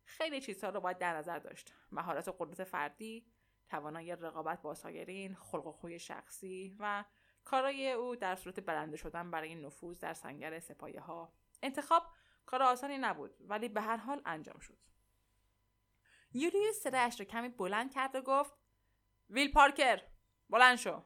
خیلی 0.04 0.42
چیزها 0.42 0.70
رو 0.70 0.80
باید 0.80 0.98
در 0.98 1.18
نظر 1.18 1.40
داشت. 1.40 1.74
مهارت 1.92 2.28
و 2.28 2.32
قدرت 2.32 2.64
فردی 2.64 3.26
توانایی 3.70 4.12
رقابت 4.12 4.62
با 4.62 4.74
سایرین 4.74 5.36
خلق 5.36 5.68
و 5.68 5.72
خوی 5.72 6.00
شخصی 6.00 6.76
و 6.80 7.04
کارای 7.46 7.92
او 7.92 8.16
در 8.16 8.36
صورت 8.36 8.60
برنده 8.60 8.98
شدن 8.98 9.32
برای 9.32 9.56
نفوذ 9.56 10.00
در 10.00 10.14
سنگر 10.14 10.60
سپایه 10.60 11.02
ها 11.02 11.34
انتخاب 11.64 12.04
کار 12.46 12.64
آسانی 12.64 12.98
نبود 12.98 13.36
ولی 13.40 13.70
به 13.70 13.82
هر 13.82 13.98
حال 13.98 14.22
انجام 14.26 14.60
شد. 14.60 14.78
یولیوس 16.36 16.76
صدایش 16.76 17.20
را 17.20 17.26
کمی 17.26 17.50
بلند 17.50 17.94
کرد 17.94 18.16
و 18.16 18.22
گفت 18.22 18.54
ویل 19.30 19.52
پارکر 19.52 20.02
بلند 20.50 20.78
شو. 20.78 21.04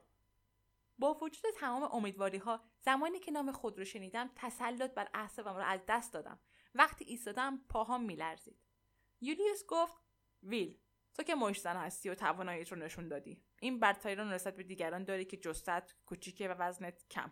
با 0.97 1.13
وجود 1.13 1.53
تمام 1.55 1.83
امیدواری 1.83 2.37
ها 2.37 2.63
زمانی 2.79 3.19
که 3.19 3.31
نام 3.31 3.51
خود 3.51 3.79
رو 3.79 3.85
شنیدم 3.85 4.31
تسلط 4.35 4.93
بر 4.93 5.09
اعصابم 5.13 5.55
را 5.55 5.65
از 5.65 5.79
دست 5.87 6.13
دادم. 6.13 6.39
وقتی 6.75 7.05
ایستادم 7.05 7.61
پاهام 7.69 8.03
میلرزید. 8.03 8.59
یولیوس 9.21 9.65
گفت 9.67 9.97
ویل 10.43 10.79
تو 11.13 11.23
که 11.23 11.35
مش 11.35 11.61
زن 11.61 11.77
هستی 11.77 12.09
و 12.09 12.15
تواناییت 12.15 12.71
رو 12.71 12.77
نشون 12.77 13.07
دادی. 13.07 13.43
این 13.61 13.79
برتری 13.79 14.15
رو 14.15 14.25
نسبت 14.25 14.55
به 14.55 14.63
دیگران 14.63 15.03
داری 15.03 15.25
که 15.25 15.37
جستت 15.37 15.95
کوچیکه 16.05 16.49
و 16.49 16.51
وزنت 16.51 17.07
کم. 17.09 17.31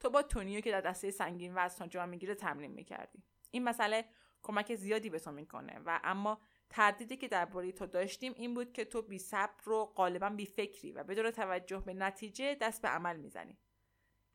تو 0.00 0.10
با 0.10 0.22
تونیو 0.22 0.60
که 0.60 0.70
در 0.70 0.80
دسته 0.80 1.10
سنگین 1.10 1.52
وزن 1.54 1.88
جا 1.88 2.06
می‌گیره 2.06 2.34
تمرین 2.34 2.72
می‌کردی. 2.72 3.24
این 3.50 3.64
مسئله 3.64 4.08
کمک 4.42 4.74
زیادی 4.74 5.10
به 5.10 5.18
تو 5.18 5.32
می‌کنه 5.32 5.78
و 5.78 6.00
اما 6.04 6.40
تردیدی 6.70 7.16
که 7.16 7.28
درباره 7.28 7.72
تو 7.72 7.86
داشتیم 7.86 8.32
این 8.36 8.54
بود 8.54 8.72
که 8.72 8.84
تو 8.84 9.02
بی 9.02 9.18
صبر 9.18 9.62
رو 9.64 9.84
غالبا 9.84 10.30
بی 10.30 10.46
فکری 10.46 10.92
و 10.92 11.04
بدون 11.04 11.30
توجه 11.30 11.80
به 11.80 11.94
نتیجه 11.94 12.54
دست 12.54 12.82
به 12.82 12.88
عمل 12.88 13.16
می‌زنی. 13.16 13.58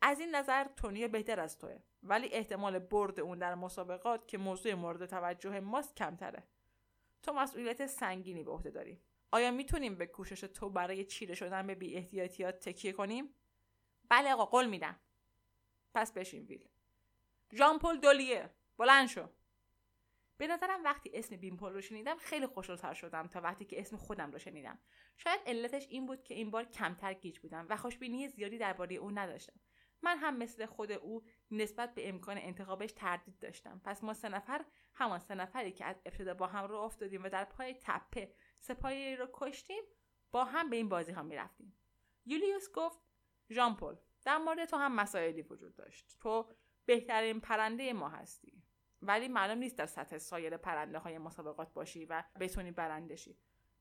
از 0.01 0.19
این 0.19 0.35
نظر 0.35 0.67
تونیو 0.67 1.07
بهتر 1.07 1.39
از 1.39 1.57
توه. 1.59 1.79
ولی 2.03 2.27
احتمال 2.27 2.79
برد 2.79 3.19
اون 3.19 3.39
در 3.39 3.55
مسابقات 3.55 4.27
که 4.27 4.37
موضوع 4.37 4.73
مورد 4.73 5.05
توجه 5.05 5.59
ماست 5.59 5.95
کمتره. 5.95 6.43
تو 7.23 7.33
مسئولیت 7.33 7.85
سنگینی 7.85 8.43
به 8.43 8.51
عهده 8.51 8.69
داری. 8.69 9.01
آیا 9.31 9.51
می‌تونیم 9.51 9.95
به 9.95 10.05
کوشش 10.05 10.39
تو 10.39 10.69
برای 10.69 11.05
چیره 11.05 11.35
شدن 11.35 11.67
به 11.67 11.75
بی 11.75 12.01
تکیه 12.37 12.91
کنیم؟ 12.91 13.35
بله 14.09 14.33
آقا 14.33 14.45
قول 14.45 14.65
میدم. 14.65 14.99
پس 15.93 16.11
بشین 16.11 16.45
ویل. 16.45 16.67
ژان 17.53 17.79
پل 17.79 17.97
دولیه. 17.97 18.49
بلند 18.77 19.07
شو. 19.07 19.27
به 20.41 20.47
نظرم 20.47 20.83
وقتی 20.83 21.11
اسم 21.13 21.35
بیمپل 21.35 21.73
رو 21.73 21.81
شنیدم 21.81 22.17
خیلی 22.17 22.47
خوشحالتر 22.47 22.93
شدم 22.93 23.27
تا 23.27 23.41
وقتی 23.41 23.65
که 23.65 23.79
اسم 23.79 23.97
خودم 23.97 24.31
رو 24.31 24.39
شنیدم. 24.39 24.79
شاید 25.17 25.41
علتش 25.45 25.87
این 25.89 26.05
بود 26.05 26.23
که 26.23 26.33
این 26.33 26.51
بار 26.51 26.63
کمتر 26.63 27.13
گیج 27.13 27.39
بودم 27.39 27.67
و 27.69 27.75
خوشبینی 27.75 28.27
زیادی 28.27 28.57
درباره 28.57 28.95
او 28.95 29.11
نداشتم. 29.11 29.59
من 30.01 30.17
هم 30.17 30.37
مثل 30.37 30.65
خود 30.65 30.91
او 30.91 31.23
نسبت 31.51 31.93
به 31.93 32.09
امکان 32.09 32.37
انتخابش 32.37 32.91
تردید 32.91 33.39
داشتم. 33.39 33.81
پس 33.85 34.03
ما 34.03 34.13
سه 34.13 34.29
نفر 34.29 34.65
همان 34.93 35.19
سه 35.19 35.35
نفری 35.35 35.71
که 35.71 35.85
از 35.85 36.01
ابتدا 36.05 36.33
با 36.33 36.47
هم 36.47 36.65
رو 36.65 36.77
افتادیم 36.77 37.23
و 37.23 37.29
در 37.29 37.45
پای 37.45 37.75
تپه 37.81 38.33
سپاهی 38.59 39.15
رو 39.15 39.29
کشتیم 39.33 39.83
با 40.31 40.45
هم 40.45 40.69
به 40.69 40.75
این 40.75 40.89
بازی 40.89 41.11
ها 41.11 41.23
می‌رفتیم. 41.23 41.77
یولیوس 42.25 42.71
گفت 42.73 42.99
ژان 43.49 43.75
پل 43.75 43.95
در 44.25 44.37
مورد 44.37 44.65
تو 44.65 44.77
هم 44.77 44.95
مسائلی 44.95 45.41
وجود 45.41 45.75
داشت. 45.75 46.17
تو 46.19 46.51
بهترین 46.85 47.39
پرنده 47.39 47.93
ما 47.93 48.09
هستی. 48.09 48.63
ولی 49.01 49.27
معلوم 49.27 49.57
نیست 49.57 49.77
در 49.77 49.85
سطح 49.85 50.17
سایر 50.17 50.57
پرنده 50.57 50.97
های 50.97 51.17
مسابقات 51.17 51.73
باشی 51.73 52.05
و 52.05 52.23
بتونی 52.39 52.71
برنده 52.71 53.15
شی. 53.15 53.37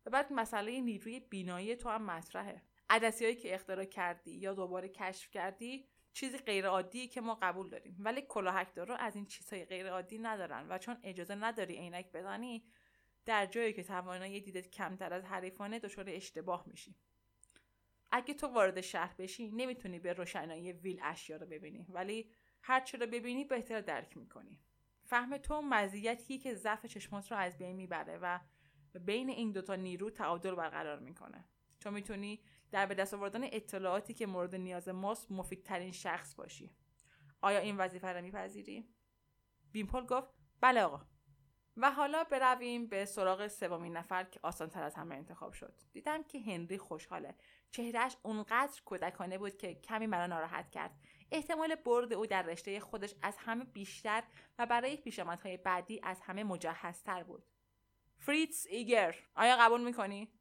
و 0.07 0.11
بعد 0.11 0.33
مسئله 0.33 0.81
نیروی 0.81 1.21
بینایی 1.21 1.77
تو 1.77 1.89
هم 1.89 2.03
مطرحه. 2.03 2.63
عدسی 2.91 3.25
هایی 3.25 3.37
که 3.37 3.55
اختراع 3.55 3.85
کردی 3.85 4.31
یا 4.31 4.55
دوباره 4.55 4.89
کشف 4.89 5.31
کردی 5.31 5.89
چیزی 6.13 6.39
غیر 6.39 6.67
عادی 6.67 7.09
که 7.09 7.21
ما 7.21 7.39
قبول 7.43 7.69
داریم. 7.69 7.97
ولی 7.99 8.23
کلاهکدارا 8.23 8.97
از 8.97 9.17
این 9.17 9.27
چیزهای 9.27 9.65
غیر 9.65 9.89
عادی 9.89 10.19
ندارن 10.19 10.67
و 10.69 10.79
چون 10.79 10.97
اجازه 11.03 11.35
نداری 11.35 11.77
عینک 11.77 12.13
بزنی 12.13 12.65
در 13.25 13.47
جایی 13.47 13.73
که 13.73 13.83
توانایی 13.83 14.41
دیدت 14.41 14.71
کمتر 14.71 15.15
از 15.15 15.25
حریفانه 15.25 15.79
دچار 15.79 16.05
اشتباه 16.09 16.65
میشی. 16.67 16.97
اگه 18.13 18.35
تو 18.35 18.47
وارد 18.47 18.81
شهر 18.81 19.15
بشی 19.19 19.51
نمی‌تونی 19.51 19.99
به 19.99 20.13
روشنایی 20.13 20.73
ویل 20.73 21.01
اشیا 21.03 21.37
رو 21.37 21.47
ببینی 21.47 21.87
ولی 21.89 22.31
هر 22.63 22.85
رو 23.01 23.07
ببینی 23.07 23.45
بهتر 23.45 23.81
درک 23.81 24.17
می‌کنی. 24.17 24.61
فهم 25.11 25.37
تو 25.37 25.62
مزیتی 25.62 26.38
که 26.38 26.55
ضعف 26.55 26.87
چشمات 26.87 27.33
رو 27.33 27.38
از 27.38 27.59
بین 27.59 27.77
می‌بره 27.77 28.18
و 28.23 28.40
بین 29.01 29.31
این 29.31 29.53
دوتا 29.53 29.75
نیرو 29.77 30.11
تعادل 30.11 30.55
برقرار 30.55 30.99
می‌کنه. 30.99 31.44
تو 31.81 31.90
می‌تونی 31.90 32.40
در 32.70 32.87
به 32.87 32.94
دست 32.94 33.14
آوردن 33.14 33.44
اطلاعاتی 33.44 34.14
که 34.14 34.27
مورد 34.27 34.55
نیاز 34.55 34.88
ماست 34.88 35.33
مفیدترین 35.33 35.92
شخص 35.92 36.35
باشی. 36.35 36.70
آیا 37.40 37.59
این 37.59 37.77
وظیفه 37.77 38.12
را 38.12 38.20
میپذیری؟ 38.20 38.88
بیمپل 39.73 40.07
گفت 40.07 40.29
بله 40.61 40.83
آقا. 40.83 41.07
و 41.77 41.90
حالا 41.90 42.25
برویم 42.25 42.87
به 42.87 43.05
سراغ 43.05 43.49
سومین 43.49 43.96
نفر 43.96 44.25
که 44.25 44.40
آسانتر 44.42 44.83
از 44.83 44.94
همه 44.94 45.14
انتخاب 45.14 45.53
شد. 45.53 45.75
دیدم 45.92 46.23
که 46.23 46.40
هنری 46.40 46.79
خوشحاله. 46.79 47.35
چهرهش 47.70 48.16
اونقدر 48.23 48.83
کودکانه 48.85 49.38
بود 49.38 49.57
که 49.57 49.75
کمی 49.75 50.07
مرا 50.07 50.27
ناراحت 50.27 50.70
کرد. 50.70 51.01
احتمال 51.33 51.75
برد 51.75 52.12
او 52.12 52.27
در 52.27 52.43
رشته 52.43 52.81
خودش 52.81 53.14
از 53.23 53.37
همه 53.38 53.64
بیشتر 53.64 54.23
و 54.59 54.66
برای 54.66 54.97
پیشامدهای 54.97 55.57
بعدی 55.57 56.01
از 56.03 56.21
همه 56.21 56.45
مجهزتر 56.45 57.23
بود. 57.23 57.47
فریتز 58.19 58.66
ایگر 58.66 59.16
آیا 59.35 59.57
قبول 59.57 59.85
می‌کنی؟ 59.85 60.33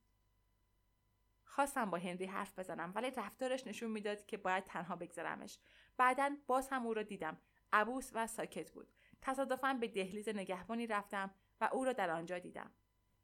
خواستم 1.43 1.89
با 1.89 1.97
هنری 1.97 2.25
حرف 2.25 2.59
بزنم 2.59 2.91
ولی 2.95 3.11
رفتارش 3.11 3.67
نشون 3.67 3.91
می‌داد 3.91 4.25
که 4.25 4.37
باید 4.37 4.63
تنها 4.63 4.95
بگذارمش 4.95 5.59
بعدا 5.97 6.37
باز 6.47 6.69
هم 6.69 6.85
او 6.85 6.93
را 6.93 7.03
دیدم. 7.03 7.37
عبوس 7.73 8.11
و 8.13 8.27
ساکت 8.27 8.71
بود. 8.71 8.93
تصادفا 9.21 9.73
به 9.73 9.87
دهلیز 9.87 10.29
نگهبانی 10.29 10.87
رفتم 10.87 11.33
و 11.61 11.69
او 11.73 11.85
را 11.85 11.93
در 11.93 12.09
آنجا 12.09 12.39
دیدم. 12.39 12.71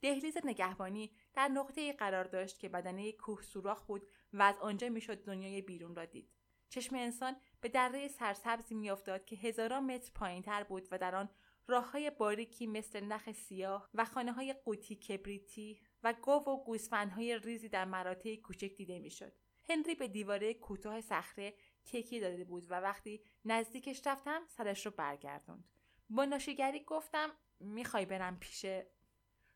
دهلیز 0.02 0.38
نگهبانی 0.44 1.16
در 1.34 1.48
نقطه 1.48 1.94
قرار 1.94 2.24
داشت 2.24 2.60
که 2.60 2.70
بدنه 2.70 3.12
کوه 3.12 3.42
سوراخ 3.42 3.86
بود 3.86 4.08
و 4.34 4.42
از 4.42 4.58
آنجا 4.58 4.90
می‌شد 4.90 5.24
دنیای 5.24 5.62
بیرون 5.62 5.96
را 5.96 6.06
دید. 6.06 6.30
چشم 6.70 6.96
انسان 6.96 7.36
به 7.66 7.70
دره 7.70 8.08
سرسبزی 8.08 8.76
میافتاد 8.76 9.26
که 9.26 9.36
هزاران 9.36 9.84
متر 9.84 10.12
پایینتر 10.16 10.64
بود 10.64 10.88
و 10.92 10.98
در 10.98 11.16
آن 11.16 11.30
راههای 11.68 12.12
باریکی 12.12 12.68
مثل 12.68 13.06
نخ 13.06 13.32
سیاه 13.32 13.90
و 13.94 14.06
خانه 14.06 14.32
های 14.32 14.54
قوطی 14.54 14.96
کبریتی 14.96 15.82
و 16.04 16.14
گاو 16.14 16.44
و 16.44 16.64
گوسفندهای 16.64 17.40
ریزی 17.40 17.70
در 17.70 17.86
مراتع 17.86 18.36
کوچک 18.36 18.76
دیده 18.76 19.00
می‌شد. 19.00 19.34
هنری 19.70 19.96
به 19.96 20.08
دیواره 20.08 20.54
کوتاه 20.54 21.02
صخره 21.02 21.54
تکیه 21.86 22.22
داده 22.22 22.44
بود 22.44 22.66
و 22.70 22.74
وقتی 22.74 23.22
نزدیکش 23.46 24.08
رفتم 24.08 24.42
سرش 24.48 24.86
رو 24.86 24.92
برگردوند. 24.92 25.70
با 26.10 26.26
ناشیگری 26.26 26.84
گفتم 26.84 27.30
می‌خوای 27.60 28.06
برم 28.06 28.40
پیش؟ 28.40 28.66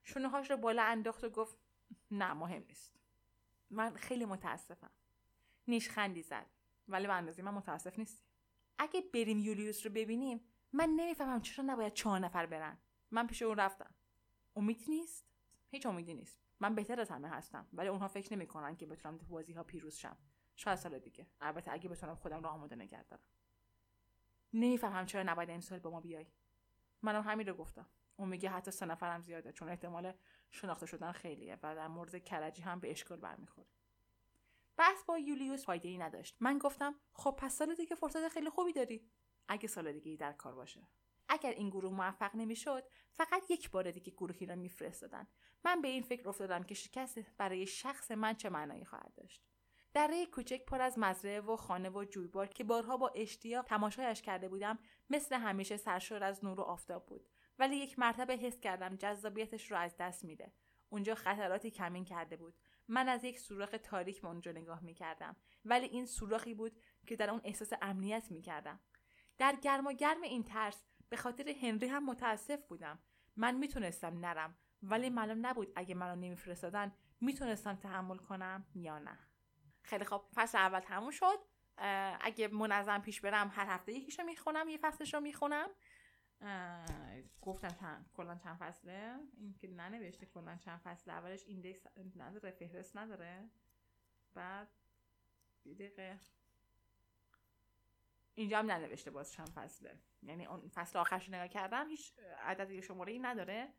شونه 0.04 0.30
هاش 0.30 0.52
رو 0.52 0.58
بالا 0.58 0.84
انداخت 0.84 1.24
و 1.24 1.30
گفت 1.30 1.58
نه 2.12 2.34
مهم 2.34 2.64
نیست. 2.70 2.94
من 3.70 3.94
خیلی 3.94 4.26
متاسفم. 4.26 4.92
نیشخندی 5.68 6.22
زد. 6.22 6.59
ولی 6.90 7.08
به 7.08 7.14
اندازه 7.14 7.42
من 7.42 7.54
متاسف 7.54 8.00
نیستی. 8.00 8.24
اگه 8.78 9.02
بریم 9.14 9.40
یولیوس 9.40 9.86
رو 9.86 9.92
ببینیم 9.92 10.42
من 10.74 10.90
نمی‌فهمم 10.90 11.42
چرا 11.42 11.66
نباید 11.66 11.94
چهار 11.94 12.20
نفر 12.20 12.46
برن. 12.46 12.78
من 13.12 13.28
پیش 13.28 13.42
اون 13.42 13.58
رفتم. 13.58 13.96
امید 14.56 14.86
نیست؟ 14.88 15.26
هیچ 15.70 15.86
امیدی 15.86 16.14
نیست. 16.14 16.40
من 16.60 16.76
بهتر 16.76 17.00
از 17.00 17.10
همه 17.10 17.30
هستم 17.30 17.68
ولی 17.74 17.88
اونها 17.88 18.08
فکر 18.08 18.34
نمی‌کنن 18.34 18.76
که 18.76 18.86
بتونم 18.86 19.18
تو 19.18 19.26
بازی 19.26 19.54
ها 19.54 19.64
پیروز 19.64 19.96
شم. 19.96 20.18
شاید 20.56 20.78
سال 20.78 21.00
دیگه. 21.00 21.28
البته 21.42 21.72
اگه 21.72 21.90
بتونم 21.90 22.16
خودم 22.16 22.44
رو 22.44 22.50
آماده 22.50 22.76
نگه 22.76 23.04
دارم. 23.04 23.24
نمی‌فهمم 24.54 25.06
چرا 25.06 25.24
نباید 25.24 25.50
امسال 25.50 25.80
با 25.80 25.90
ما 25.90 26.02
بیای. 26.02 26.26
منم 27.02 27.22
همین 27.22 27.48
رو 27.48 27.54
گفتم. 27.54 27.90
اون 28.16 28.30
میگه 28.30 28.50
حتی 28.50 28.72
سه 28.72 28.86
نفرم 28.86 29.22
زیاده 29.22 29.52
چون 29.52 29.70
احتمال 29.70 30.14
شناخته 30.52 30.86
شدن 30.86 31.12
خیلیه 31.12 31.60
و 31.64 31.76
در 31.76 31.88
مورد 31.88 32.24
کرجی 32.24 32.62
هم 32.62 32.80
به 32.80 32.92
اشکال 32.92 33.20
برمیخوره. 33.20 33.68
بحث 34.80 35.04
با 35.04 35.18
یولیوس 35.18 35.66
فایده 35.66 35.90
ای 35.90 35.98
نداشت. 35.98 36.38
من 36.40 36.58
گفتم 36.58 36.96
خب 37.14 37.36
پس 37.38 37.58
سال 37.58 37.76
دیگه 37.76 37.96
فرصت 37.96 38.28
خیلی 38.28 38.50
خوبی 38.50 38.74
داری. 38.74 39.10
اگه 39.48 39.68
سال 39.68 39.92
دیگه 39.92 40.12
ای 40.12 40.18
در 40.18 40.34
کار 40.34 40.56
باشه. 40.56 40.88
اگر 41.30 41.52
این 41.52 41.70
گروه 41.70 41.94
موفق 41.94 42.36
نمی‌شد 42.36 42.84
فقط 43.12 43.52
یک 43.52 43.72
بار 43.72 43.92
دیگه 43.92 44.12
گروهی 44.12 44.46
را 44.46 44.56
میفرستادن. 44.56 45.28
من 45.66 45.82
به 45.82 45.88
این 45.88 46.04
فکر 46.04 46.30
افتادم 46.30 46.64
که 46.64 46.76
شکست 46.76 47.20
برای 47.38 47.68
شخص 47.68 48.12
من 48.12 48.34
چه 48.34 48.50
معنایی 48.50 48.86
خواهد 48.86 49.14
داشت. 49.16 49.44
دره 49.94 50.26
کوچک 50.26 50.66
پر 50.66 50.82
از 50.82 51.00
مزرعه 51.00 51.42
و 51.42 51.56
خانه 51.56 51.90
و 51.90 52.06
جویبار 52.06 52.48
که 52.48 52.64
بارها 52.64 52.98
با 52.98 53.10
اشتیاق 53.16 53.66
تماشایش 53.66 54.22
کرده 54.22 54.50
بودم 54.50 54.80
مثل 55.10 55.36
همیشه 55.36 55.78
سرشار 55.78 56.24
از 56.24 56.46
نور 56.46 56.60
و 56.60 56.64
آفتاب 56.64 57.06
بود. 57.06 57.28
ولی 57.60 57.76
یک 57.76 58.00
مرتبه 58.00 58.34
حس 58.34 58.60
کردم 58.60 58.96
جذابیتش 58.96 59.72
رو 59.72 59.78
از 59.78 59.98
دست 59.98 60.24
میده. 60.24 60.54
اونجا 60.90 61.16
خطراتی 61.16 61.72
کمین 61.72 62.06
کرده 62.06 62.38
بود. 62.38 62.56
من 62.90 63.10
از 63.10 63.24
یک 63.24 63.40
سوراخ 63.40 63.76
تاریک 63.84 64.22
به 64.22 64.28
اونجا 64.28 64.52
نگاه 64.52 64.84
می‌کردم 64.84 65.36
ولی 65.66 65.86
این 65.86 66.06
سوراخی 66.06 66.54
بود 66.54 66.82
که 67.08 67.16
در 67.16 67.30
اون 67.30 67.42
احساس 67.44 67.74
امنیت 67.82 68.32
می‌کردم. 68.32 68.80
در 69.38 69.56
گرم 69.56 69.88
و 69.88 69.94
گرم 69.94 70.22
این 70.22 70.44
ترس 70.44 70.84
به 71.10 71.18
خاطر 71.18 71.50
هنری 71.50 71.88
هم 71.88 72.06
متاسف 72.06 72.66
بودم. 72.68 73.00
من 73.36 73.56
می‌تونستم 73.56 74.26
نرم 74.26 74.58
ولی 74.84 75.10
معلوم 75.10 75.46
نبود 75.46 75.72
اگه 75.76 75.96
منو 75.96 76.16
نمیفرستادن 76.16 76.96
می‌تونستم 77.22 77.76
تحمل 77.76 78.18
کنم 78.18 78.66
یا 78.76 79.00
نه. 79.00 79.20
خیلی 79.84 80.06
خب 80.06 80.26
فصل 80.36 80.58
اول 80.58 80.80
تموم 80.80 81.12
شد. 81.12 81.40
اگه 82.22 82.48
منظم 82.48 83.02
پیش 83.02 83.22
برم 83.22 83.52
هر 83.54 83.66
هفته 83.66 83.94
یکیشو 83.94 84.24
می‌خونم 84.24 84.70
یه 84.70 84.78
فصلش 84.78 85.14
رو 85.14 85.20
می‌خونم. 85.20 85.70
گفتم 87.42 87.68
چند 87.68 88.10
کلا 88.18 88.36
چند 88.36 88.58
فصله؟ 88.58 89.16
این 89.38 89.54
که 89.54 89.68
ننوشته 89.68 90.26
کلا 90.26 90.56
چند 90.56 90.80
فصله. 90.80 91.14
اولش 91.14 91.44
ایندکس 91.48 91.88
نداره 92.18 92.52
فهرست 92.52 92.98
نداره. 92.98 93.50
بعد 94.34 94.68
دقیقه. 95.66 96.20
اینجا 98.36 98.60
هم 98.60 98.72
ننوشته 98.72 99.12
باز 99.12 99.32
چند 99.32 99.50
فصله. 99.50 100.00
یعنی 100.24 100.46
اون 100.46 100.70
فصل 100.70 101.00
آخرش 101.00 101.30
نگاه 101.30 101.48
کردم 101.48 101.90
هیچ 101.90 102.14
عدد 102.40 102.80
شماره 102.80 103.14
ای 103.14 103.20
نداره. 103.20 103.74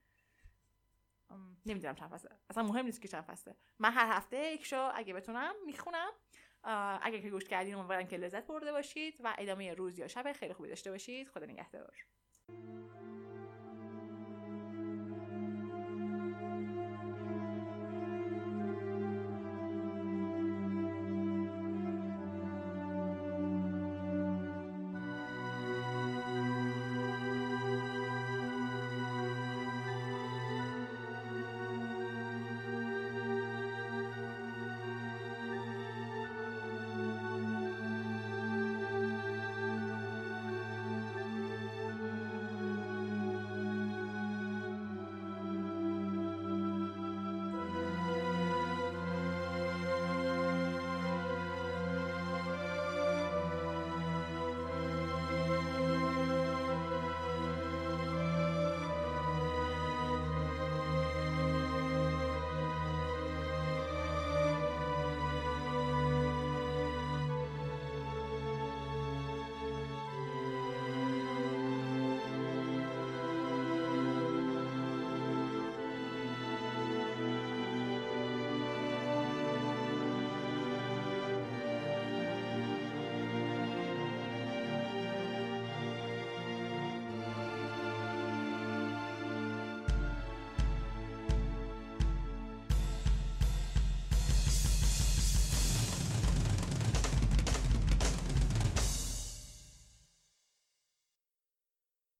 نمی‌دونم 1.66 1.94
چند 1.94 2.10
فصله. 2.10 2.30
اصلا 2.50 2.62
مهم 2.62 2.84
نیست 2.84 3.02
که 3.02 3.08
چند 3.08 3.24
فصله. 3.24 3.56
من 3.78 3.92
هر 3.92 4.16
هفته 4.16 4.36
یک 4.36 4.66
شو 4.66 4.90
اگه 4.94 5.14
بتونم 5.14 5.54
می‌خونم. 5.66 6.10
اگه 7.02 7.22
که 7.22 7.30
گوش 7.30 7.44
کردین 7.44 7.74
امیدوارم 7.74 8.06
که 8.06 8.16
لذت 8.16 8.46
برده 8.46 8.72
باشید 8.72 9.20
و 9.24 9.34
ادامه 9.38 9.74
روز 9.74 9.98
یا 9.98 10.08
شب 10.08 10.32
خیلی 10.32 10.54
خوبی 10.54 10.68
داشته 10.68 10.90
باشید. 10.90 11.28
خدا 11.28 11.46
نگهدار. 11.46 12.06
Música 12.50 13.19